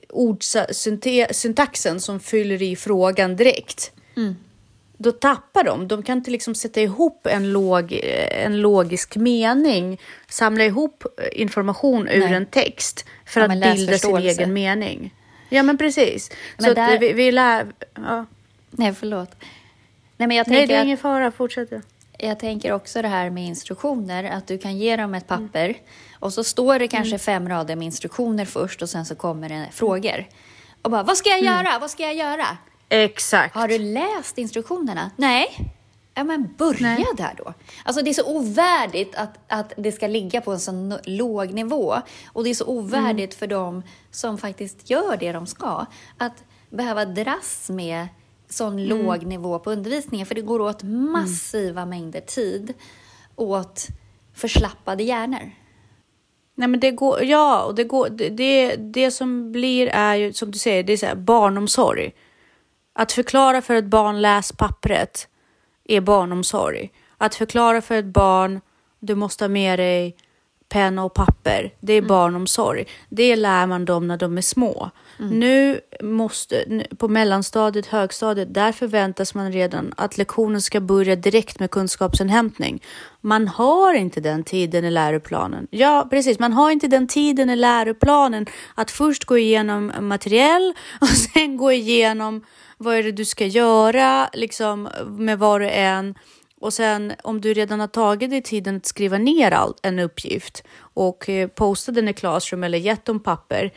ordsyntaxen 0.09 1.99
som 1.99 2.19
fyller 2.19 2.61
i 2.61 2.75
frågan 2.75 3.35
direkt. 3.35 3.91
Då 5.01 5.11
tappar 5.11 5.63
de. 5.63 5.87
De 5.87 6.03
kan 6.03 6.17
inte 6.17 6.31
liksom 6.31 6.55
sätta 6.55 6.81
ihop 6.81 7.27
en, 7.27 7.51
log, 7.51 7.99
en 8.31 8.61
logisk 8.61 9.15
mening, 9.15 9.99
samla 10.27 10.63
ihop 10.63 11.03
information 11.33 12.07
ur 12.07 12.19
Nej. 12.19 12.33
en 12.33 12.45
text 12.45 13.05
för 13.25 13.39
Ja, 13.41 13.45
att 13.45 13.75
bilda 13.75 13.97
sin 13.97 14.17
egen 14.17 14.53
mening. 14.53 15.13
Ja, 15.49 15.63
men 15.63 15.77
precis. 15.77 16.31
Men 16.57 16.65
så 16.65 16.73
där- 16.73 16.95
att 16.95 17.01
vi, 17.01 17.13
vi 17.13 17.31
lär... 17.31 17.67
Ja. 17.95 18.25
Nej, 18.71 18.93
förlåt. 18.93 19.35
Nej, 20.17 20.27
men 20.27 20.37
jag 20.37 20.47
Nej, 20.47 20.57
tänker 20.57 20.73
det 20.75 20.79
är 20.79 20.83
ingen 20.85 20.97
fara. 20.97 21.31
Fortsätt. 21.31 21.69
Jag 22.17 22.39
tänker 22.39 22.71
också 22.71 23.01
det 23.01 23.07
här 23.07 23.29
med 23.29 23.45
instruktioner, 23.45 24.23
att 24.23 24.47
du 24.47 24.57
kan 24.57 24.77
ge 24.77 24.95
dem 24.95 25.13
ett 25.13 25.27
papper 25.27 25.75
och 26.19 26.33
så 26.33 26.43
står 26.43 26.79
det 26.79 26.87
kanske 26.87 27.17
fem 27.17 27.49
rader 27.49 27.75
med 27.75 27.85
instruktioner 27.85 28.45
först 28.45 28.81
och 28.81 28.89
sen 28.89 29.05
så 29.05 29.15
kommer 29.15 29.49
det 29.49 29.67
frågor. 29.71 30.27
Och 30.81 30.91
bara, 30.91 31.03
vad 31.03 31.17
ska 31.17 31.29
jag 31.29 31.41
göra? 31.41 31.79
Vad 31.81 31.89
ska 31.91 32.03
jag 32.03 32.15
göra? 32.15 32.45
Exakt. 32.89 33.55
Har 33.55 33.67
du 33.67 33.77
läst 33.77 34.37
instruktionerna? 34.37 35.11
Nej. 35.17 35.73
Ja, 36.13 36.23
men 36.23 36.53
börja 36.57 36.87
Nej. 36.87 37.05
där 37.17 37.33
då. 37.37 37.53
Alltså 37.85 38.01
det 38.01 38.09
är 38.09 38.13
så 38.13 38.37
ovärdigt 38.37 39.15
att, 39.15 39.39
att 39.47 39.73
det 39.77 39.91
ska 39.91 40.07
ligga 40.07 40.41
på 40.41 40.51
en 40.51 40.59
så 40.59 40.99
låg 41.05 41.53
nivå. 41.53 41.95
Och 42.27 42.43
det 42.43 42.49
är 42.49 42.53
så 42.53 42.65
ovärdigt 42.65 43.33
för 43.33 43.47
dem 43.47 43.83
som 44.11 44.37
faktiskt 44.37 44.89
gör 44.89 45.17
det 45.17 45.31
de 45.31 45.47
ska. 45.47 45.85
Att 46.17 46.43
behöva 46.69 47.05
dras 47.05 47.69
med 47.69 48.07
sån 48.49 48.85
låg 48.85 49.25
nivå 49.25 49.59
på 49.59 49.71
undervisningen. 49.71 50.25
För 50.25 50.35
det 50.35 50.41
går 50.41 50.61
åt 50.61 50.83
massiva 50.83 51.85
mängder 51.85 52.21
tid 52.21 52.73
åt 53.35 53.87
förslappade 54.33 55.03
hjärnor. 55.03 55.51
Nej, 56.55 56.67
men 56.67 56.79
det 56.79 56.91
går, 56.91 57.23
ja, 57.23 57.63
och 57.63 57.75
det, 57.75 57.83
går, 57.83 58.09
det, 58.09 58.29
det, 58.29 58.75
det 58.75 59.11
som 59.11 59.51
blir 59.51 59.87
är 59.87 60.15
ju 60.15 60.33
som 60.33 60.51
du 60.51 60.59
säger, 60.59 60.83
det 60.83 60.93
är 60.93 60.97
så 60.97 61.05
här, 61.05 61.15
barnomsorg. 61.15 62.11
Att 62.99 63.11
förklara 63.11 63.61
för 63.61 63.75
ett 63.75 63.85
barn 63.85 64.21
läs 64.21 64.51
pappret 64.51 65.27
är 65.85 66.01
barnomsorg. 66.01 66.91
Att 67.17 67.35
förklara 67.35 67.81
för 67.81 67.95
ett 67.95 68.05
barn 68.05 68.61
du 68.99 69.15
måste 69.15 69.43
ha 69.43 69.49
med 69.49 69.79
dig 69.79 70.15
penna 70.69 71.03
och 71.03 71.13
papper, 71.13 71.73
det 71.79 71.93
är 71.93 72.01
barnomsorg. 72.01 72.85
Det 73.09 73.35
lär 73.35 73.67
man 73.67 73.85
dem 73.85 74.07
när 74.07 74.17
de 74.17 74.37
är 74.37 74.41
små. 74.41 74.91
Nu 75.17 75.79
måste, 76.01 76.83
på 76.97 77.07
mellanstadiet, 77.07 77.85
högstadiet, 77.85 78.53
där 78.53 78.71
förväntas 78.71 79.33
man 79.33 79.51
redan 79.51 79.93
att 79.97 80.17
lektionen 80.17 80.61
ska 80.61 80.81
börja 80.81 81.15
direkt 81.15 81.59
med 81.59 81.71
kunskapsinhämtning. 81.71 82.83
Man 83.21 83.47
har 83.47 83.93
inte 83.93 84.21
den 84.21 84.43
tiden 84.43 84.85
i 84.85 84.91
läroplanen. 84.91 85.67
Ja, 85.71 86.07
precis. 86.09 86.39
Man 86.39 86.53
har 86.53 86.71
inte 86.71 86.87
den 86.87 87.07
tiden 87.07 87.49
i 87.49 87.55
läroplanen 87.55 88.45
att 88.75 88.91
först 88.91 89.25
gå 89.25 89.37
igenom 89.37 89.91
materiell 89.99 90.73
och 91.01 91.07
sen 91.07 91.57
gå 91.57 91.71
igenom 91.71 92.45
vad 92.77 92.95
är 92.95 93.03
det 93.03 93.11
du 93.11 93.25
ska 93.25 93.45
göra 93.45 94.29
liksom 94.33 94.89
med 95.05 95.39
var 95.39 95.59
och 95.59 95.71
en 95.71 96.15
Och 96.61 96.73
sen 96.73 97.13
om 97.23 97.41
du 97.41 97.53
redan 97.53 97.79
har 97.79 97.87
tagit 97.87 98.29
dig 98.29 98.41
tiden 98.41 98.75
att 98.75 98.85
skriva 98.85 99.17
ner 99.17 99.51
all, 99.51 99.73
en 99.81 99.99
uppgift 99.99 100.63
och 100.79 101.29
eh, 101.29 101.47
postat 101.47 101.95
den 101.95 102.07
i 102.07 102.13
Classroom 102.13 102.63
eller 102.63 102.77
gett 102.77 103.05
dem 103.05 103.19
papper, 103.19 103.71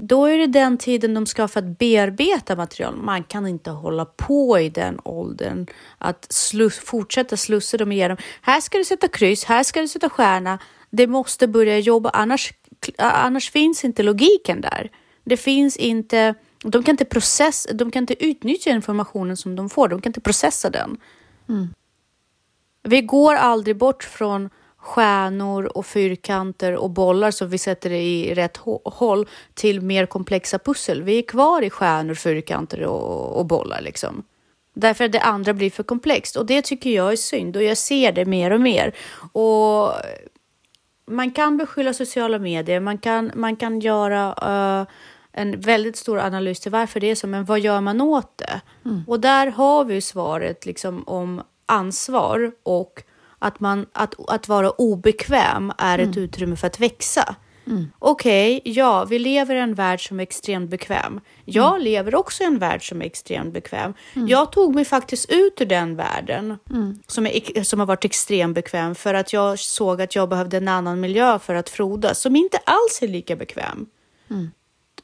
då 0.00 0.26
är 0.26 0.38
det 0.38 0.46
den 0.46 0.78
tiden 0.78 1.14
de 1.14 1.26
ska 1.26 1.48
för 1.48 1.60
att 1.60 1.78
bearbeta 1.78 2.56
material. 2.56 2.96
Man 2.96 3.24
kan 3.24 3.46
inte 3.46 3.70
hålla 3.70 4.04
på 4.04 4.58
i 4.58 4.68
den 4.68 5.00
åldern 5.04 5.66
att 5.98 6.26
slus, 6.32 6.78
fortsätta 6.78 7.36
slussa 7.36 7.76
dem 7.76 7.92
igenom. 7.92 8.16
Här 8.42 8.60
ska 8.60 8.78
du 8.78 8.84
sätta 8.84 9.08
kryss, 9.08 9.44
här 9.44 9.62
ska 9.62 9.80
du 9.80 9.88
sätta 9.88 10.10
stjärna. 10.10 10.58
Det 10.90 11.06
måste 11.06 11.48
börja 11.48 11.78
jobba, 11.78 12.10
annars, 12.10 12.52
annars 12.98 13.50
finns 13.50 13.84
inte 13.84 14.02
logiken 14.02 14.60
där. 14.60 14.90
Det 15.24 15.36
finns 15.36 15.76
inte, 15.76 16.34
de 16.62 16.82
kan 16.82 16.92
inte 16.92 17.04
processa, 17.04 17.72
de 17.72 17.90
kan 17.90 18.02
inte 18.02 18.24
utnyttja 18.24 18.70
informationen 18.70 19.36
som 19.36 19.56
de 19.56 19.70
får, 19.70 19.88
de 19.88 20.00
kan 20.00 20.10
inte 20.10 20.20
processa 20.20 20.70
den. 20.70 20.96
Vi 22.88 23.00
går 23.00 23.34
aldrig 23.34 23.76
bort 23.76 24.04
från 24.04 24.50
stjärnor 24.76 25.64
och 25.64 25.86
fyrkanter 25.86 26.74
och 26.76 26.90
bollar 26.90 27.30
så 27.30 27.46
vi 27.46 27.58
sätter 27.58 27.90
det 27.90 28.02
i 28.02 28.34
rätt 28.34 28.56
hå- 28.58 28.80
håll 28.84 29.26
till 29.54 29.80
mer 29.80 30.06
komplexa 30.06 30.58
pussel. 30.58 31.02
Vi 31.02 31.18
är 31.18 31.22
kvar 31.22 31.62
i 31.62 31.70
stjärnor, 31.70 32.14
fyrkanter 32.14 32.82
och, 32.82 33.38
och 33.38 33.46
bollar 33.46 33.80
liksom. 33.80 34.22
Därför 34.74 35.04
att 35.04 35.12
det 35.12 35.20
andra 35.20 35.54
blir 35.54 35.70
för 35.70 35.82
komplext 35.82 36.36
och 36.36 36.46
det 36.46 36.62
tycker 36.62 36.90
jag 36.90 37.12
är 37.12 37.16
synd 37.16 37.56
och 37.56 37.62
jag 37.62 37.76
ser 37.76 38.12
det 38.12 38.24
mer 38.24 38.50
och 38.50 38.60
mer. 38.60 38.94
Och 39.32 39.92
man 41.06 41.30
kan 41.30 41.56
beskylla 41.56 41.92
sociala 41.92 42.38
medier, 42.38 42.80
man 42.80 42.98
kan, 42.98 43.30
man 43.34 43.56
kan 43.56 43.80
göra 43.80 44.34
eh, 44.42 44.86
en 45.32 45.60
väldigt 45.60 45.96
stor 45.96 46.18
analys 46.18 46.60
till 46.60 46.72
varför 46.72 47.00
det 47.00 47.10
är 47.10 47.14
så, 47.14 47.26
men 47.26 47.44
vad 47.44 47.60
gör 47.60 47.80
man 47.80 48.00
åt 48.00 48.38
det? 48.38 48.60
Och 49.06 49.20
där 49.20 49.46
har 49.46 49.84
vi 49.84 50.00
svaret 50.00 50.66
liksom 50.66 51.04
om 51.06 51.42
ansvar 51.68 52.52
och 52.62 53.02
att, 53.38 53.60
man, 53.60 53.86
att, 53.92 54.14
att 54.30 54.48
vara 54.48 54.70
obekväm 54.70 55.72
är 55.78 55.98
ett 55.98 56.16
utrymme 56.16 56.56
för 56.56 56.66
att 56.66 56.80
växa. 56.80 57.36
Okej, 57.98 58.60
ja, 58.64 59.04
vi 59.04 59.18
lever 59.18 59.54
i 59.54 59.58
en 59.58 59.74
värld 59.74 60.08
som 60.08 60.18
är 60.20 60.22
extremt 60.22 60.70
bekväm. 60.70 61.20
Jag 61.44 61.80
lever 61.82 62.14
också 62.14 62.42
i 62.42 62.46
en 62.46 62.58
värld 62.58 62.88
som 62.88 63.02
är 63.02 63.06
extremt 63.06 63.52
bekväm. 63.54 63.94
Jag 64.28 64.52
tog 64.52 64.74
mig 64.74 64.84
faktiskt 64.84 65.30
ut 65.30 65.60
ur 65.60 65.66
den 65.66 65.96
världen 65.96 66.56
som, 67.06 67.26
är, 67.26 67.62
som 67.62 67.78
har 67.80 67.86
varit 67.86 68.04
extremt 68.04 68.54
bekväm 68.54 68.94
för 68.94 69.14
att 69.14 69.32
jag 69.32 69.58
såg 69.58 70.02
att 70.02 70.14
jag 70.14 70.28
behövde 70.28 70.56
en 70.56 70.68
annan 70.68 71.00
miljö 71.00 71.38
för 71.38 71.54
att 71.54 71.68
frodas 71.68 72.20
som 72.20 72.36
inte 72.36 72.58
alls 72.58 73.02
är 73.02 73.08
lika 73.08 73.36
bekväm. 73.36 73.86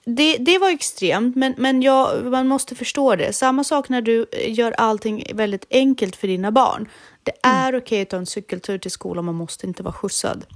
Det, 0.04 0.36
det 0.36 0.58
var 0.58 0.70
extremt, 0.70 1.36
men, 1.36 1.54
men 1.58 1.82
jag, 1.82 2.24
man 2.24 2.48
måste 2.48 2.74
förstå 2.74 3.16
det. 3.16 3.32
Samma 3.32 3.64
sak 3.64 3.88
när 3.88 4.02
du 4.02 4.26
gör 4.46 4.72
allting 4.72 5.26
väldigt 5.34 5.66
enkelt 5.70 6.16
för 6.16 6.28
dina 6.28 6.50
barn. 6.50 6.88
Det 7.22 7.32
är 7.42 7.76
okej 7.76 8.02
att 8.02 8.10
ta 8.10 8.16
en 8.16 8.26
cykeltur 8.26 8.78
till 8.78 8.90
skolan, 8.90 9.24
man 9.24 9.34
måste 9.34 9.66
inte 9.66 9.82
vara 9.82 9.92
skjutsad. 9.92 10.46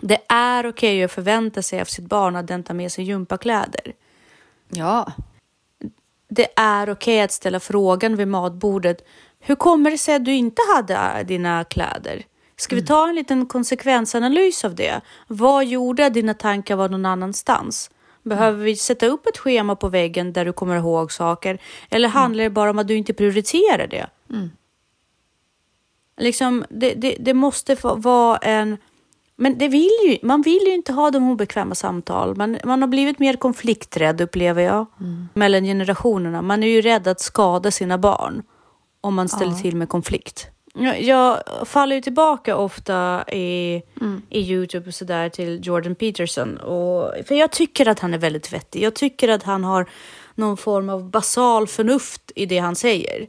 Det 0.00 0.18
är 0.28 0.66
okej 0.66 1.04
att 1.04 1.12
förvänta 1.12 1.62
sig 1.62 1.80
av 1.80 1.84
sitt 1.84 2.04
barn 2.04 2.36
att 2.36 2.46
den 2.46 2.62
tar 2.62 2.74
med 2.74 2.92
sig 2.92 3.04
gympakläder. 3.04 3.92
Ja. 4.68 5.12
Det 6.28 6.48
är 6.56 6.90
okej 6.90 7.20
att 7.20 7.32
ställa 7.32 7.60
frågan 7.60 8.16
vid 8.16 8.28
matbordet. 8.28 9.06
Hur 9.40 9.54
kommer 9.54 9.90
det 9.90 9.98
sig 9.98 10.14
att 10.14 10.24
du 10.24 10.34
inte 10.34 10.62
hade 10.74 11.22
dina 11.22 11.64
kläder? 11.64 12.24
Ska 12.56 12.76
vi 12.76 12.86
ta 12.86 13.08
en 13.08 13.14
liten 13.14 13.46
konsekvensanalys 13.46 14.64
av 14.64 14.74
det? 14.74 15.00
Vad 15.26 15.64
gjorde 15.64 16.06
att 16.06 16.14
dina 16.14 16.34
tankar 16.34 16.76
var 16.76 16.88
någon 16.88 17.06
annanstans? 17.06 17.90
Behöver 18.22 18.64
vi 18.64 18.76
sätta 18.76 19.06
upp 19.06 19.26
ett 19.26 19.38
schema 19.38 19.76
på 19.76 19.88
väggen 19.88 20.32
där 20.32 20.44
du 20.44 20.52
kommer 20.52 20.76
ihåg 20.76 21.12
saker? 21.12 21.58
Eller 21.90 22.08
handlar 22.08 22.44
det 22.44 22.50
bara 22.50 22.70
om 22.70 22.78
att 22.78 22.88
du 22.88 22.96
inte 22.96 23.12
prioriterar 23.12 23.86
det? 23.86 24.06
Liksom, 26.20 26.64
det, 26.70 26.94
det, 26.94 27.16
det 27.20 27.34
måste 27.34 27.74
vara 27.82 28.36
en... 28.36 28.76
Men 29.36 29.58
det 29.58 29.68
vill 29.68 29.90
ju, 30.06 30.18
man 30.22 30.42
vill 30.42 30.62
ju 30.66 30.74
inte 30.74 30.92
ha 30.92 31.10
de 31.10 31.30
obekväma 31.30 31.74
samtal. 31.74 32.36
Man, 32.36 32.58
man 32.64 32.82
har 32.82 32.88
blivit 32.88 33.18
mer 33.18 33.36
konflikträdd 33.36 34.20
upplever 34.20 34.62
jag. 34.62 34.86
Mellan 35.34 35.64
generationerna. 35.64 36.42
Man 36.42 36.62
är 36.62 36.66
ju 36.66 36.80
rädd 36.80 37.08
att 37.08 37.20
skada 37.20 37.70
sina 37.70 37.98
barn. 37.98 38.42
Om 39.00 39.14
man 39.14 39.28
ställer 39.28 39.52
till 39.54 39.76
med 39.76 39.88
konflikt. 39.88 40.46
Jag, 40.98 41.42
faller 41.64 41.96
ju 41.96 42.02
tillbaka 42.02 42.56
ofta 42.56 43.24
i, 43.32 43.82
i 44.30 44.40
Youtube 44.40 44.88
och 44.88 44.94
sådär 44.94 45.28
till 45.28 45.60
Jordan 45.66 45.94
Peterson. 45.94 46.56
Och, 46.56 47.12
för 47.26 47.34
jag 47.34 47.50
tycker 47.50 47.88
att 47.88 47.98
han 47.98 48.14
är 48.14 48.18
väldigt 48.18 48.52
vettig. 48.52 48.82
Jag 48.82 48.94
tycker 48.94 49.28
att 49.28 49.42
han 49.42 49.64
har 49.64 49.86
någon 50.34 50.56
form 50.56 50.88
av 50.88 51.10
basal 51.10 51.66
förnuft 51.66 52.32
i 52.34 52.46
det 52.46 52.58
han 52.58 52.76
säger. 52.76 53.26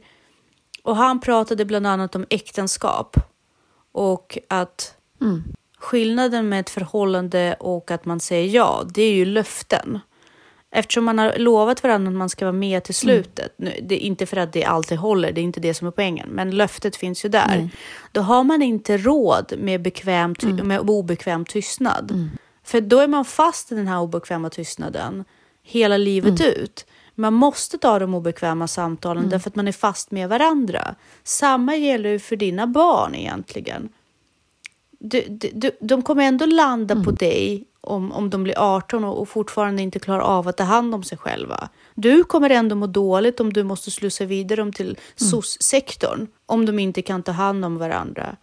Och 0.82 0.96
han 0.96 1.20
pratade 1.20 1.64
bland 1.64 1.86
annat 1.86 2.14
om 2.14 2.26
äktenskap. 2.30 3.16
Och 3.92 4.38
att 4.48 4.94
skillnaden 5.78 6.48
med 6.48 6.60
ett 6.60 6.70
förhållande 6.70 7.56
och 7.60 7.90
att 7.90 8.04
man 8.04 8.20
säger 8.20 8.54
ja, 8.54 8.82
det 8.94 9.02
är 9.02 9.14
ju 9.14 9.24
löften. 9.24 10.00
Eftersom 10.74 11.04
man 11.04 11.18
har 11.18 11.38
lovat 11.38 11.82
varandra 11.82 12.08
att 12.08 12.16
man 12.16 12.28
ska 12.28 12.44
vara 12.44 12.52
med 12.52 12.84
till 12.84 12.94
slutet, 12.94 13.54
nu, 13.56 13.72
det 13.82 13.94
är 13.94 14.06
inte 14.06 14.26
för 14.26 14.36
att 14.36 14.52
det 14.52 14.64
alltid 14.64 14.98
håller, 14.98 15.32
det 15.32 15.40
är 15.40 15.42
inte 15.42 15.60
det 15.60 15.74
som 15.74 15.86
är 15.86 15.90
poängen, 15.90 16.28
men 16.28 16.50
löftet 16.50 16.96
finns 16.96 17.24
ju 17.24 17.28
där. 17.28 17.70
Då 18.12 18.20
har 18.20 18.44
man 18.44 18.62
inte 18.62 18.96
råd 18.96 19.54
med, 19.58 19.82
bekväm 19.82 20.34
ty- 20.34 20.52
med 20.62 20.80
obekväm 20.80 21.44
tystnad. 21.44 22.30
För 22.64 22.80
då 22.80 22.98
är 22.98 23.08
man 23.08 23.24
fast 23.24 23.72
i 23.72 23.74
den 23.74 23.86
här 23.86 24.00
obekväma 24.00 24.50
tystnaden 24.50 25.24
hela 25.62 25.96
livet 25.96 26.40
ut. 26.40 26.86
Man 27.14 27.34
måste 27.34 27.78
ta 27.78 27.98
de 27.98 28.14
obekväma 28.14 28.68
samtalen 28.68 29.28
därför 29.28 29.50
att 29.50 29.56
man 29.56 29.68
är 29.68 29.72
fast 29.72 30.10
med 30.10 30.28
varandra. 30.28 30.94
Samma 31.24 31.76
gäller 31.76 32.10
ju 32.10 32.18
för 32.18 32.36
dina 32.36 32.66
barn 32.66 33.14
egentligen. 33.14 33.88
Du, 34.98 35.24
du, 35.52 35.70
de 35.80 36.02
kommer 36.02 36.24
ändå 36.24 36.46
landa 36.46 37.04
på 37.04 37.10
dig 37.10 37.64
om, 37.82 38.12
om 38.12 38.30
de 38.30 38.42
blir 38.42 38.54
18 38.58 39.04
och, 39.04 39.20
och 39.20 39.28
fortfarande 39.28 39.82
inte 39.82 39.98
klarar 39.98 40.20
av 40.20 40.48
att 40.48 40.56
ta 40.56 40.64
hand 40.64 40.94
om 40.94 41.02
sig 41.02 41.18
själva. 41.18 41.68
Du 41.94 42.24
kommer 42.24 42.50
ändå 42.50 42.76
må 42.76 42.86
dåligt 42.86 43.40
om 43.40 43.52
du 43.52 43.62
måste 43.62 43.90
slussa 43.90 44.24
vidare 44.24 44.60
dem 44.60 44.72
till 44.72 44.98
SOS-sektorn 45.16 46.26
om 46.46 46.66
de 46.66 46.78
inte 46.78 47.02
kan 47.02 47.22
ta 47.22 47.32
hand 47.32 47.64
om 47.64 47.78
varandra. 47.78 48.36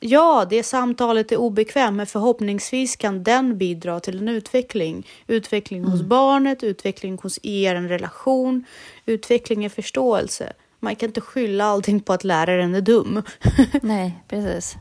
Ja, 0.00 0.46
det 0.50 0.62
samtalet 0.62 1.32
är 1.32 1.36
obekvämt, 1.36 1.96
men 1.96 2.06
förhoppningsvis 2.06 2.96
kan 2.96 3.22
den 3.22 3.58
bidra 3.58 4.00
till 4.00 4.18
en 4.18 4.28
utveckling. 4.28 5.06
Utveckling 5.26 5.84
hos 5.84 6.02
barnet, 6.02 6.62
utveckling 6.62 7.18
hos 7.22 7.38
er 7.42 7.74
en 7.74 7.88
relation, 7.88 8.64
utveckling 9.06 9.64
i 9.64 9.68
förståelse. 9.68 10.52
Man 10.80 10.96
kan 10.96 11.08
inte 11.08 11.20
skylla 11.20 11.64
allting 11.64 12.00
på 12.00 12.12
att 12.12 12.24
läraren 12.24 12.74
är 12.74 12.80
dum. 12.80 13.22
Nej, 13.82 14.24
precis. 14.28 14.76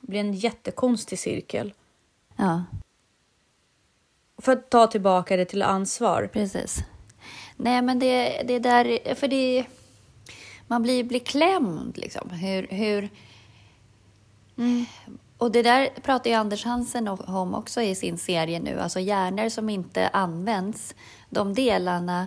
Det 0.00 0.06
blir 0.06 0.20
en 0.20 0.34
jättekonstig 0.34 1.18
cirkel. 1.18 1.72
Ja, 2.40 2.64
För 4.38 4.52
att 4.52 4.70
ta 4.70 4.86
tillbaka 4.86 5.36
det 5.36 5.44
till 5.44 5.62
ansvar. 5.62 6.30
precis. 6.32 6.78
Nej, 7.56 7.82
men 7.82 7.98
det, 7.98 8.42
det 8.48 8.58
där, 8.58 9.14
för 9.14 9.28
det... 9.28 9.64
Man 10.66 10.82
blir, 10.82 11.04
blir 11.04 11.20
klämd 11.20 11.98
liksom. 11.98 12.30
Hur... 12.30 12.66
hur 12.70 13.08
Och 15.38 15.52
det 15.52 15.62
där 15.62 15.88
pratar 16.02 16.30
ju 16.30 16.36
Anders 16.36 16.64
Hansen 16.64 17.08
om 17.08 17.54
också 17.54 17.82
i 17.82 17.94
sin 17.94 18.18
serie 18.18 18.60
nu. 18.60 18.80
Alltså 18.80 19.00
hjärnor 19.00 19.48
som 19.48 19.68
inte 19.68 20.08
används, 20.08 20.94
de 21.30 21.54
delarna 21.54 22.26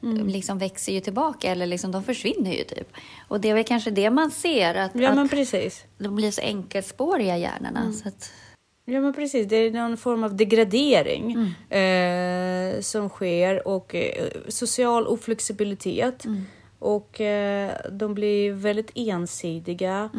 liksom 0.00 0.58
växer 0.58 0.92
ju 0.92 1.00
tillbaka 1.00 1.50
eller 1.50 1.66
liksom 1.66 1.92
de 1.92 2.04
försvinner 2.04 2.52
ju 2.52 2.64
typ. 2.64 2.88
Och 3.28 3.40
det 3.40 3.50
är 3.50 3.54
väl 3.54 3.64
kanske 3.64 3.90
det 3.90 4.10
man 4.10 4.30
ser, 4.30 4.74
att, 4.74 4.90
Ja, 4.94 5.00
men 5.14 5.18
att 5.18 5.30
precis. 5.30 5.84
de 5.98 6.14
blir 6.16 6.30
så 6.30 6.40
enkelspåriga 6.40 7.36
hjärnorna. 7.36 7.92
Så 7.92 8.08
att, 8.08 8.30
Ja, 8.88 9.00
men 9.00 9.12
precis. 9.12 9.48
Det 9.48 9.56
är 9.56 9.70
någon 9.70 9.96
form 9.96 10.24
av 10.24 10.36
degradering 10.36 11.32
eh, 11.70 12.80
som 12.80 13.08
sker 13.08 13.68
och 13.68 13.94
eh, 13.94 14.26
social 14.48 15.06
oflexibilitet. 15.06 16.24
Och 16.78 17.20
eh, 17.20 17.72
de 17.92 18.14
blir 18.14 18.52
väldigt 18.52 18.90
ensidiga. 18.94 20.10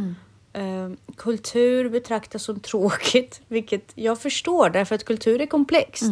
Eh, 0.54 0.90
kultur 1.16 1.90
betraktas 1.90 2.44
som 2.44 2.60
tråkigt, 2.60 3.42
vilket 3.48 3.92
jag 3.96 4.20
förstår 4.20 4.70
därför 4.70 4.96
att 4.96 5.04
kultur 5.06 5.42
är 5.42 5.46
komplext. 5.46 6.04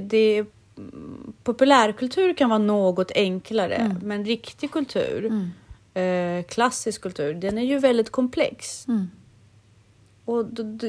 Det, 0.00 0.38
mm, 0.38 1.32
populärkultur 1.44 2.34
kan 2.34 2.48
vara 2.50 2.58
något 2.58 3.10
enklare, 3.14 3.96
men 4.02 4.24
riktig 4.24 4.70
kultur, 4.70 5.50
eh, 5.94 6.42
klassisk 6.44 7.02
kultur, 7.02 7.34
den 7.34 7.58
är 7.58 7.62
ju 7.64 7.78
väldigt 7.78 8.10
komplex. 8.10 8.86
Och 10.26 10.46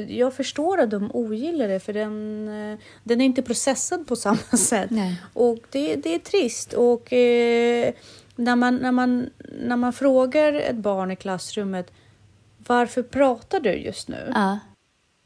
jag 0.08 0.34
förstår 0.34 0.80
att 0.80 0.90
de 0.90 1.10
ogillar 1.14 1.68
det 1.68 1.80
för 1.80 1.92
den, 1.92 2.48
eh, 2.48 2.78
den 3.04 3.20
är 3.20 3.24
inte 3.24 3.42
processad 3.42 4.06
på 4.06 4.16
samma 4.26 4.56
sätt. 4.58 4.90
Nej. 4.90 5.22
Och 5.32 5.58
det, 5.70 5.96
det 5.96 6.14
är 6.14 6.18
trist. 6.18 6.72
Och 6.72 7.12
eh, 7.12 7.94
när, 8.36 8.56
man, 8.56 8.76
när, 8.76 8.92
man, 8.92 9.30
när 9.60 9.76
man 9.76 9.92
frågar 9.92 10.52
ett 10.52 10.76
barn 10.76 11.10
i 11.10 11.16
klassrummet 11.16 11.92
varför 12.66 13.02
pratar 13.02 13.60
du 13.60 13.72
just 13.72 14.08
nu? 14.08 14.32
ja. 14.34 14.58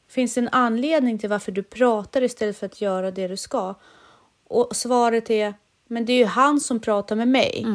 Finns 0.09 0.35
det 0.35 0.41
en 0.41 0.49
anledning 0.53 1.19
till 1.19 1.29
varför 1.29 1.53
du 1.53 1.63
pratar 1.63 2.23
istället 2.23 2.59
för 2.59 2.67
att 2.67 2.81
göra 2.81 3.11
det 3.11 3.29
du 3.29 3.37
ska? 3.37 3.75
Och 4.45 4.77
svaret 4.77 5.31
är, 5.31 5.55
men 5.87 6.05
det 6.05 6.13
är 6.13 6.19
ju 6.19 6.25
han 6.25 6.61
som 6.61 6.81
pratar 6.81 7.17
med 7.17 7.29
mig. 7.29 7.67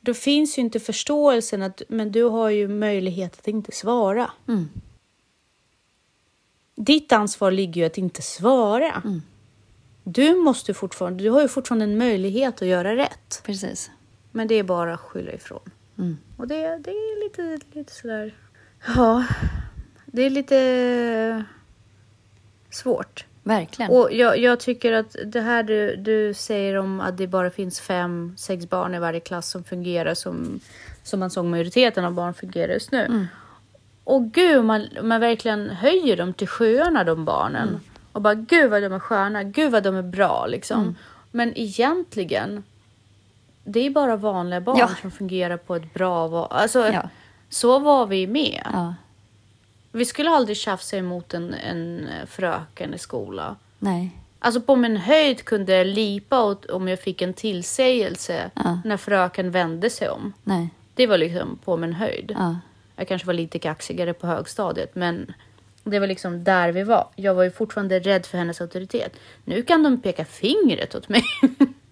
Då 0.00 0.14
finns 0.14 0.58
ju 0.58 0.62
inte 0.62 0.80
förståelsen 0.80 1.62
att 1.62 1.82
men 1.88 2.12
du 2.12 2.22
har 2.22 2.50
ju 2.50 2.68
möjlighet 2.68 3.38
att 3.38 3.48
inte 3.48 3.72
svara. 3.72 4.30
Mm. 4.48 4.68
Ditt 6.74 7.12
ansvar 7.12 7.50
ligger 7.50 7.80
ju 7.80 7.86
att 7.86 7.98
inte 7.98 8.22
svara. 8.22 9.02
Mm. 9.04 9.22
Du 10.04 10.34
måste 10.34 10.74
fortfarande, 10.74 11.24
du 11.24 11.30
har 11.30 11.42
ju 11.42 11.48
fortfarande 11.48 11.84
en 11.84 11.98
möjlighet 11.98 12.62
att 12.62 12.68
göra 12.68 12.96
rätt. 12.96 13.42
Precis. 13.44 13.90
Men 14.30 14.48
det 14.48 14.54
är 14.54 14.62
bara 14.62 14.94
att 14.94 15.00
skylla 15.00 15.32
ifrån. 15.32 15.70
Mm. 15.98 16.18
Och 16.36 16.48
det, 16.48 16.78
det 16.78 16.90
är 16.90 17.24
lite, 17.24 17.66
lite 17.72 17.92
sådär... 17.92 18.34
Ja, 18.96 19.24
det 20.06 20.22
är 20.22 20.30
lite 20.30 21.44
svårt. 22.70 23.24
Verkligen. 23.42 23.90
Och 23.90 24.12
jag, 24.12 24.38
jag 24.38 24.60
tycker 24.60 24.92
att 24.92 25.16
det 25.24 25.40
här 25.40 25.62
du, 25.62 25.96
du 25.96 26.34
säger 26.34 26.76
om 26.76 27.00
att 27.00 27.16
det 27.16 27.26
bara 27.26 27.50
finns 27.50 27.80
fem, 27.80 28.34
sex 28.38 28.68
barn 28.68 28.94
i 28.94 28.98
varje 28.98 29.20
klass 29.20 29.50
som 29.50 29.64
fungerar 29.64 30.14
som, 30.14 30.60
som 31.02 31.20
man 31.20 31.30
såg 31.30 31.44
majoriteten 31.44 32.04
av 32.04 32.12
barn 32.12 32.34
fungerar 32.34 32.72
just 32.72 32.92
nu. 32.92 33.04
Mm. 33.04 33.26
Och 34.04 34.22
gud, 34.32 34.64
man, 34.64 34.88
man 35.02 35.20
verkligen 35.20 35.70
höjer 35.70 36.16
dem 36.16 36.32
till 36.32 36.48
sjöarna 36.48 37.04
de 37.04 37.24
barnen. 37.24 37.68
Mm. 37.68 37.80
Och 38.12 38.20
bara 38.22 38.34
gud 38.34 38.70
vad 38.70 38.82
de 38.82 38.92
är 38.92 38.98
sköna, 38.98 39.42
gud 39.42 39.72
vad 39.72 39.82
de 39.82 39.96
är 39.96 40.02
bra 40.02 40.46
liksom. 40.46 40.80
Mm. 40.80 40.94
Men 41.30 41.52
egentligen, 41.58 42.64
det 43.64 43.80
är 43.86 43.90
bara 43.90 44.16
vanliga 44.16 44.60
barn 44.60 44.76
Ja. 44.78 44.90
som 45.00 45.10
fungerar 45.10 45.56
på 45.56 45.76
ett 45.76 45.94
bra 45.94 46.46
Alltså, 46.46 46.78
Ja. 46.92 47.08
så 47.48 47.78
var 47.78 48.06
vi 48.06 48.26
med. 48.26 48.62
Ja. 48.72 48.94
Vi 49.92 50.04
skulle 50.04 50.30
aldrig 50.30 50.56
tjafsa 50.56 50.96
emot 50.96 51.34
en, 51.34 51.54
en 51.54 52.08
fröken 52.26 52.94
i 52.94 52.98
skolan. 52.98 53.56
Nej. 53.78 54.10
Alltså 54.38 54.60
på 54.60 54.76
min 54.76 54.96
höjd 54.96 55.44
kunde 55.44 55.72
jag 55.76 55.86
lipa 55.86 56.44
åt 56.44 56.66
om 56.66 56.88
jag 56.88 57.00
fick 57.00 57.22
en 57.22 57.34
tillsägelse 57.34 58.50
Ja. 58.54 58.78
när 58.84 58.96
fröken 58.96 59.50
vände 59.50 59.90
sig 59.90 60.08
om. 60.08 60.32
Nej. 60.42 60.68
Det 60.94 61.06
var 61.06 61.18
liksom 61.18 61.58
på 61.64 61.76
min 61.76 61.92
höjd. 61.92 62.36
Ja. 62.38 62.56
Jag 62.96 63.08
kanske 63.08 63.26
var 63.26 63.34
lite 63.34 63.58
kaxigare 63.58 64.12
på 64.12 64.26
högstadiet, 64.26 64.94
men 64.94 65.34
det 65.84 65.98
var 65.98 66.06
liksom 66.06 66.44
där 66.44 66.72
vi 66.72 66.82
var. 66.82 67.08
Jag 67.16 67.34
var 67.34 67.42
ju 67.42 67.50
fortfarande 67.50 67.98
rädd 68.00 68.26
för 68.26 68.38
hennes 68.38 68.60
auktoritet. 68.60 69.16
Nu 69.44 69.62
kan 69.62 69.82
de 69.82 70.00
peka 70.00 70.24
fingret 70.24 70.94
åt 70.94 71.08
mig. 71.08 71.22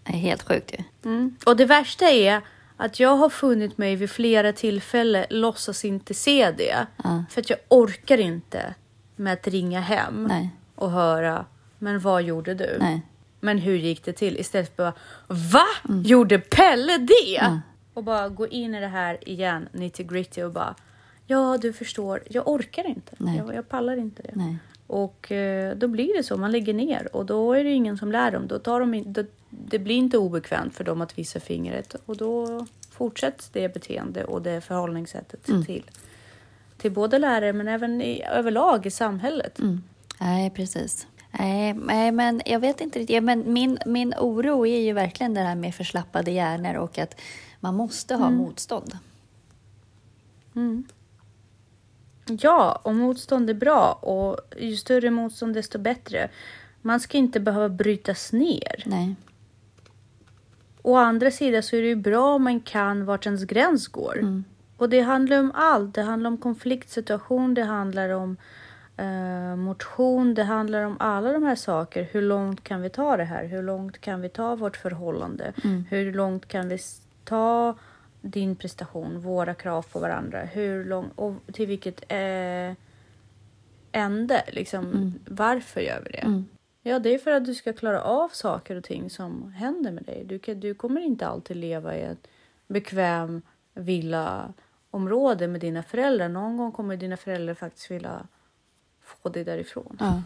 Det 0.05 0.12
är 0.12 0.19
helt 0.19 0.43
sjukt 0.43 0.73
ju. 0.73 1.11
Mm. 1.11 1.37
Och 1.47 1.57
det 1.57 1.65
värsta 1.65 2.11
är 2.11 2.41
att 2.77 3.01
jag 3.01 3.17
har 3.17 3.31
funnit 3.31 3.79
mig 3.79 3.97
vid 3.97 4.11
flera 4.11 4.53
tillfällen 4.53 5.27
låtsas 5.31 5.85
inte 5.85 6.15
se 6.15 6.51
det. 6.51 6.87
Ja. 7.05 7.25
För 7.31 7.41
att 7.41 7.51
jag 7.51 7.59
orkar 7.69 8.19
inte 8.19 8.75
med 9.17 9.33
att 9.33 9.49
ringa 9.49 9.81
hem 9.81 10.25
Nej. 10.25 10.51
och 10.75 10.91
höra, 10.91 11.47
men 11.79 12.01
vad 12.01 12.23
gjorde 12.23 12.55
du? 12.55 12.77
Nej. 12.81 13.03
Men 13.41 13.59
hur 13.59 13.77
gick 13.77 14.05
det 14.05 14.12
till? 14.12 14.37
Istället 14.37 14.77
för 14.77 14.83
bara, 14.83 14.95
va? 15.27 15.67
Gjorde 16.05 16.38
Pelle 16.38 16.99
det? 16.99 17.38
Mm. 17.38 17.61
Och 17.95 18.05
bara 18.05 18.29
gå 18.29 18.49
in 18.49 18.75
i 18.75 18.81
det 18.81 18.87
här 18.87 19.29
igen, 19.29 19.69
nitty 19.73 20.05
gritty 20.05 20.43
och 20.43 20.53
bara, 20.53 20.75
ja 21.27 21.59
du 21.59 21.73
förstår, 21.73 22.23
jag 22.31 22.49
orkar 22.49 22.87
inte. 22.87 23.13
Nej. 23.19 23.37
Jag, 23.37 23.55
jag 23.55 23.69
pallar 23.69 23.97
inte 23.97 24.23
det. 24.23 24.33
Nej. 24.35 24.57
Och 24.87 25.33
eh, 25.33 25.77
då 25.77 25.89
blir 25.89 26.17
det 26.17 26.23
så, 26.23 26.37
man 26.37 26.53
lägger 26.53 26.75
ner 26.75 27.17
och 27.17 27.27
då 27.27 27.53
är 27.53 27.65
det 27.65 27.71
ingen 27.71 27.99
som 27.99 28.13
lär 28.13 28.31
dem. 28.31 28.47
Då 28.47 28.59
tar 28.59 28.81
de 28.81 28.95
in, 28.95 29.13
då, 29.13 29.25
det 29.51 29.79
blir 29.79 29.97
inte 29.97 30.19
obekvämt 30.19 30.75
för 30.75 30.85
dem 30.85 31.01
att 31.01 31.19
visa 31.19 31.41
fingret 31.41 31.95
och 32.07 32.17
då 32.17 32.67
fortsätts 32.91 33.49
det 33.49 33.75
beteende 33.75 34.25
och 34.25 34.43
det 34.43 34.61
förhållningssättet 34.61 35.49
Mm. 35.49 35.65
till, 35.65 35.91
till 36.77 36.93
både 36.93 37.19
lärare 37.19 37.53
men 37.53 37.69
även 37.69 38.03
i, 38.03 38.23
överlag 38.25 38.87
i 38.87 38.91
samhället. 38.91 39.59
Mm. 39.59 39.83
Nej, 40.21 40.51
precis. 40.51 41.07
Nej, 41.39 41.75
nej, 41.75 42.13
men 42.13 42.43
jag 42.47 42.61
vet 42.61 42.81
inte 42.81 42.99
riktigt. 42.99 43.23
Men 43.23 43.53
min, 43.53 43.79
min 43.87 44.15
oro 44.19 44.67
är 44.67 44.81
ju 44.81 44.93
verkligen 44.93 45.35
det 45.35 45.41
här 45.41 45.55
med 45.55 45.75
förslappade 45.75 46.31
hjärnor 46.31 46.75
och 46.75 46.99
att 46.99 47.21
man 47.61 47.75
måste 47.75 48.15
ha 48.15 48.31
motstånd. 48.31 48.99
Mm. 50.57 50.85
Ja, 52.27 52.81
och 52.83 52.95
motstånd 52.95 53.51
är 53.51 53.55
bra 53.55 53.93
och 53.93 54.37
ju 54.59 54.77
större 54.77 55.11
motstånd 55.11 55.55
desto 55.55 55.79
bättre. 55.79 56.29
Man 56.83 57.01
ska 57.01 57.19
inte 57.19 57.41
behöva 57.41 57.69
brytas 57.69 58.33
ner. 58.33 58.83
Nej. 58.87 59.17
Å 60.83 60.97
andra 60.97 61.31
sidan 61.31 61.63
så 61.63 61.77
är 61.77 61.83
det 61.83 61.89
ju 61.89 61.97
bra 61.97 62.35
om 62.35 62.45
man 62.45 62.61
kan 62.61 63.05
vart 63.05 63.27
ens 63.27 63.45
gräns 63.45 63.89
går. 63.89 64.19
Mm. 64.19 64.45
Och 64.77 64.89
det 64.89 65.01
handlar 65.01 65.41
om 65.41 65.53
allt. 65.55 65.95
Det 65.95 66.03
handlar 66.03 66.31
om 66.31 66.37
konfliktsituation, 66.37 67.55
det 67.55 67.65
handlar 67.65 68.09
om 68.09 68.37
eh, 68.97 69.57
motion, 69.57 70.35
det 70.35 70.45
handlar 70.45 70.83
om 70.83 70.97
alla 71.01 71.33
de 71.33 71.43
här 71.43 71.55
saker. 71.55 72.09
Hur 72.13 72.23
långt 72.23 72.65
kan 72.65 72.83
vi 72.83 72.91
ta 72.91 73.17
det 73.17 73.25
här? 73.25 73.45
Hur 73.45 73.63
långt 73.63 74.01
kan 74.01 74.21
vi 74.21 74.29
ta 74.29 74.57
vårt 74.57 74.77
förhållande? 74.77 75.53
Mm. 75.65 75.85
Hur 75.91 76.13
långt 76.13 76.49
kan 76.49 76.69
vi 76.69 76.79
ta 77.25 77.75
din 78.23 78.57
prestation, 78.57 79.21
våra 79.21 79.55
krav 79.55 79.83
på 79.93 79.99
varandra? 79.99 80.41
Hur 80.41 80.85
långt 80.85 81.13
och 81.17 81.35
till 81.53 81.67
vilket 81.67 82.03
eh, 82.09 82.77
ände? 83.93 84.45
Liksom, 84.53 85.15
Varför 85.27 85.81
gör 85.81 86.03
vi 86.05 86.11
det? 86.11 86.19
Mm. 86.19 86.45
Ja, 86.83 86.99
det 86.99 87.15
är 87.15 87.19
för 87.19 87.31
att 87.31 87.45
du 87.45 87.55
ska 87.55 87.73
klara 87.73 88.03
av 88.03 88.29
saker 88.29 88.77
och 88.77 88.85
ting 88.85 89.11
som 89.11 89.53
händer 89.53 89.93
med 89.93 90.05
dig. 90.05 90.25
Du, 90.25 90.39
kan, 90.39 90.61
du 90.61 90.75
kommer 90.75 91.01
inte 91.01 91.27
alltid 91.27 91.57
leva 91.57 91.97
i 91.97 92.03
ett 92.03 92.29
bekväm 92.67 93.43
villaområde 93.75 95.49
med 95.49 95.61
dina 95.61 95.83
föräldrar. 95.83 96.29
Någon 96.29 96.57
gång 96.57 96.73
kommer 96.73 96.97
dina 96.97 97.17
föräldrar 97.17 97.55
faktiskt 97.55 97.91
vilja 97.91 98.27
få 99.03 99.29
dig 99.29 99.45
därifrån. 99.45 99.97
Ja. 100.01 100.23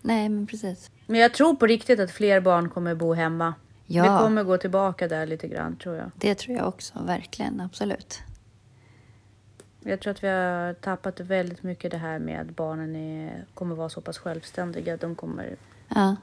Nej, 0.00 0.28
men 0.28 0.46
precis. 0.46 0.90
Men 1.06 1.20
jag 1.20 1.34
tror 1.34 1.54
på 1.54 1.66
riktigt 1.66 2.00
att 2.00 2.10
fler 2.10 2.40
barn 2.40 2.70
kommer 2.70 2.94
bo 2.94 3.12
hemma. 3.12 3.54
Ja. 3.94 4.02
Vi 4.02 4.08
kommer 4.24 4.44
gå 4.44 4.58
tillbaka 4.58 5.08
där 5.08 5.26
lite 5.26 5.48
grann 5.48 5.76
tror 5.76 5.96
jag. 5.96 6.10
Det 6.14 6.34
tror 6.34 6.56
jag 6.56 6.68
också, 6.68 7.02
verkligen. 7.02 7.60
Absolut. 7.60 8.20
Jag 9.80 10.00
tror 10.00 10.10
att 10.10 10.24
vi 10.24 10.28
har 10.28 10.74
tappat 10.74 11.20
väldigt 11.20 11.62
mycket 11.62 11.90
det 11.90 11.96
här 11.98 12.18
med 12.18 12.40
att 12.40 12.56
barnen 12.56 12.96
är, 12.96 13.44
kommer 13.54 13.74
vara 13.74 13.88
så 13.88 14.00
pass 14.00 14.18
självständiga. 14.18 14.96
De 14.96 15.14
kommer 15.14 15.56
Ja, 15.88 16.16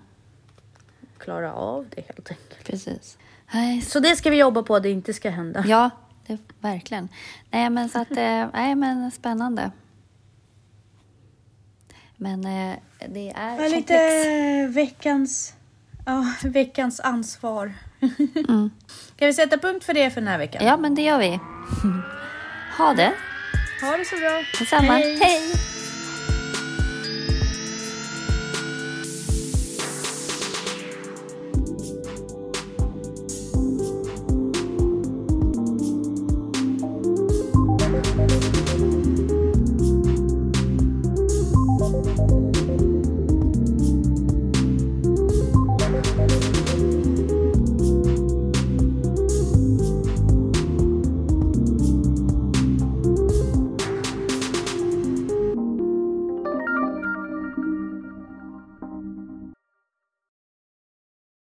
klara 1.17 1.53
av 1.53 1.85
det 1.95 2.01
helt 2.01 2.31
enkelt. 2.31 2.63
precis. 2.63 3.17
Nej, 3.53 3.81
så, 3.81 3.99
det 3.99 4.15
ska 4.15 4.29
vi 4.29 4.37
jobba 4.39 4.63
på 4.63 4.75
att 4.75 4.83
det 4.83 4.89
inte 4.89 5.13
ska 5.13 5.29
hända. 5.29 5.63
ja, 5.67 5.89
det, 6.27 6.37
verkligen. 6.59 7.09
Nej, 7.51 7.69
men 7.69 7.89
så 7.89 7.99
att... 8.01 8.11
eh, 8.11 8.47
Nej, 8.53 8.75
men 8.75 9.11
spännande. 9.11 9.71
Men 12.15 12.45
eh, 12.45 12.75
det 13.09 13.29
är 13.35 13.61
Ja, 13.61 13.67
lite 13.67 13.93
komplext. 13.93 14.77
veckans, 14.77 15.53
ja, 16.09 16.49
veckans 16.49 16.99
ansvar. 16.99 17.73
Mm. 18.49 18.69
Kan 19.15 19.27
vi 19.27 19.33
sätta 19.33 19.57
punkt 19.57 19.85
för 19.85 19.93
det 19.93 20.09
för 20.09 20.21
den 20.21 20.27
här 20.27 20.37
veckan? 20.37 20.65
Ja, 20.65 20.77
men 20.77 20.95
det 20.95 21.01
gör 21.01 21.19
vi. 21.19 21.39
Ha 22.77 22.93
det. 22.93 23.13
Ha 23.81 23.97
det 23.97 24.05
så 24.05 24.15
bra. 24.15 24.43
Detsamma. 24.59 24.93
Hej. 24.93 25.19
Hej. 25.21 25.58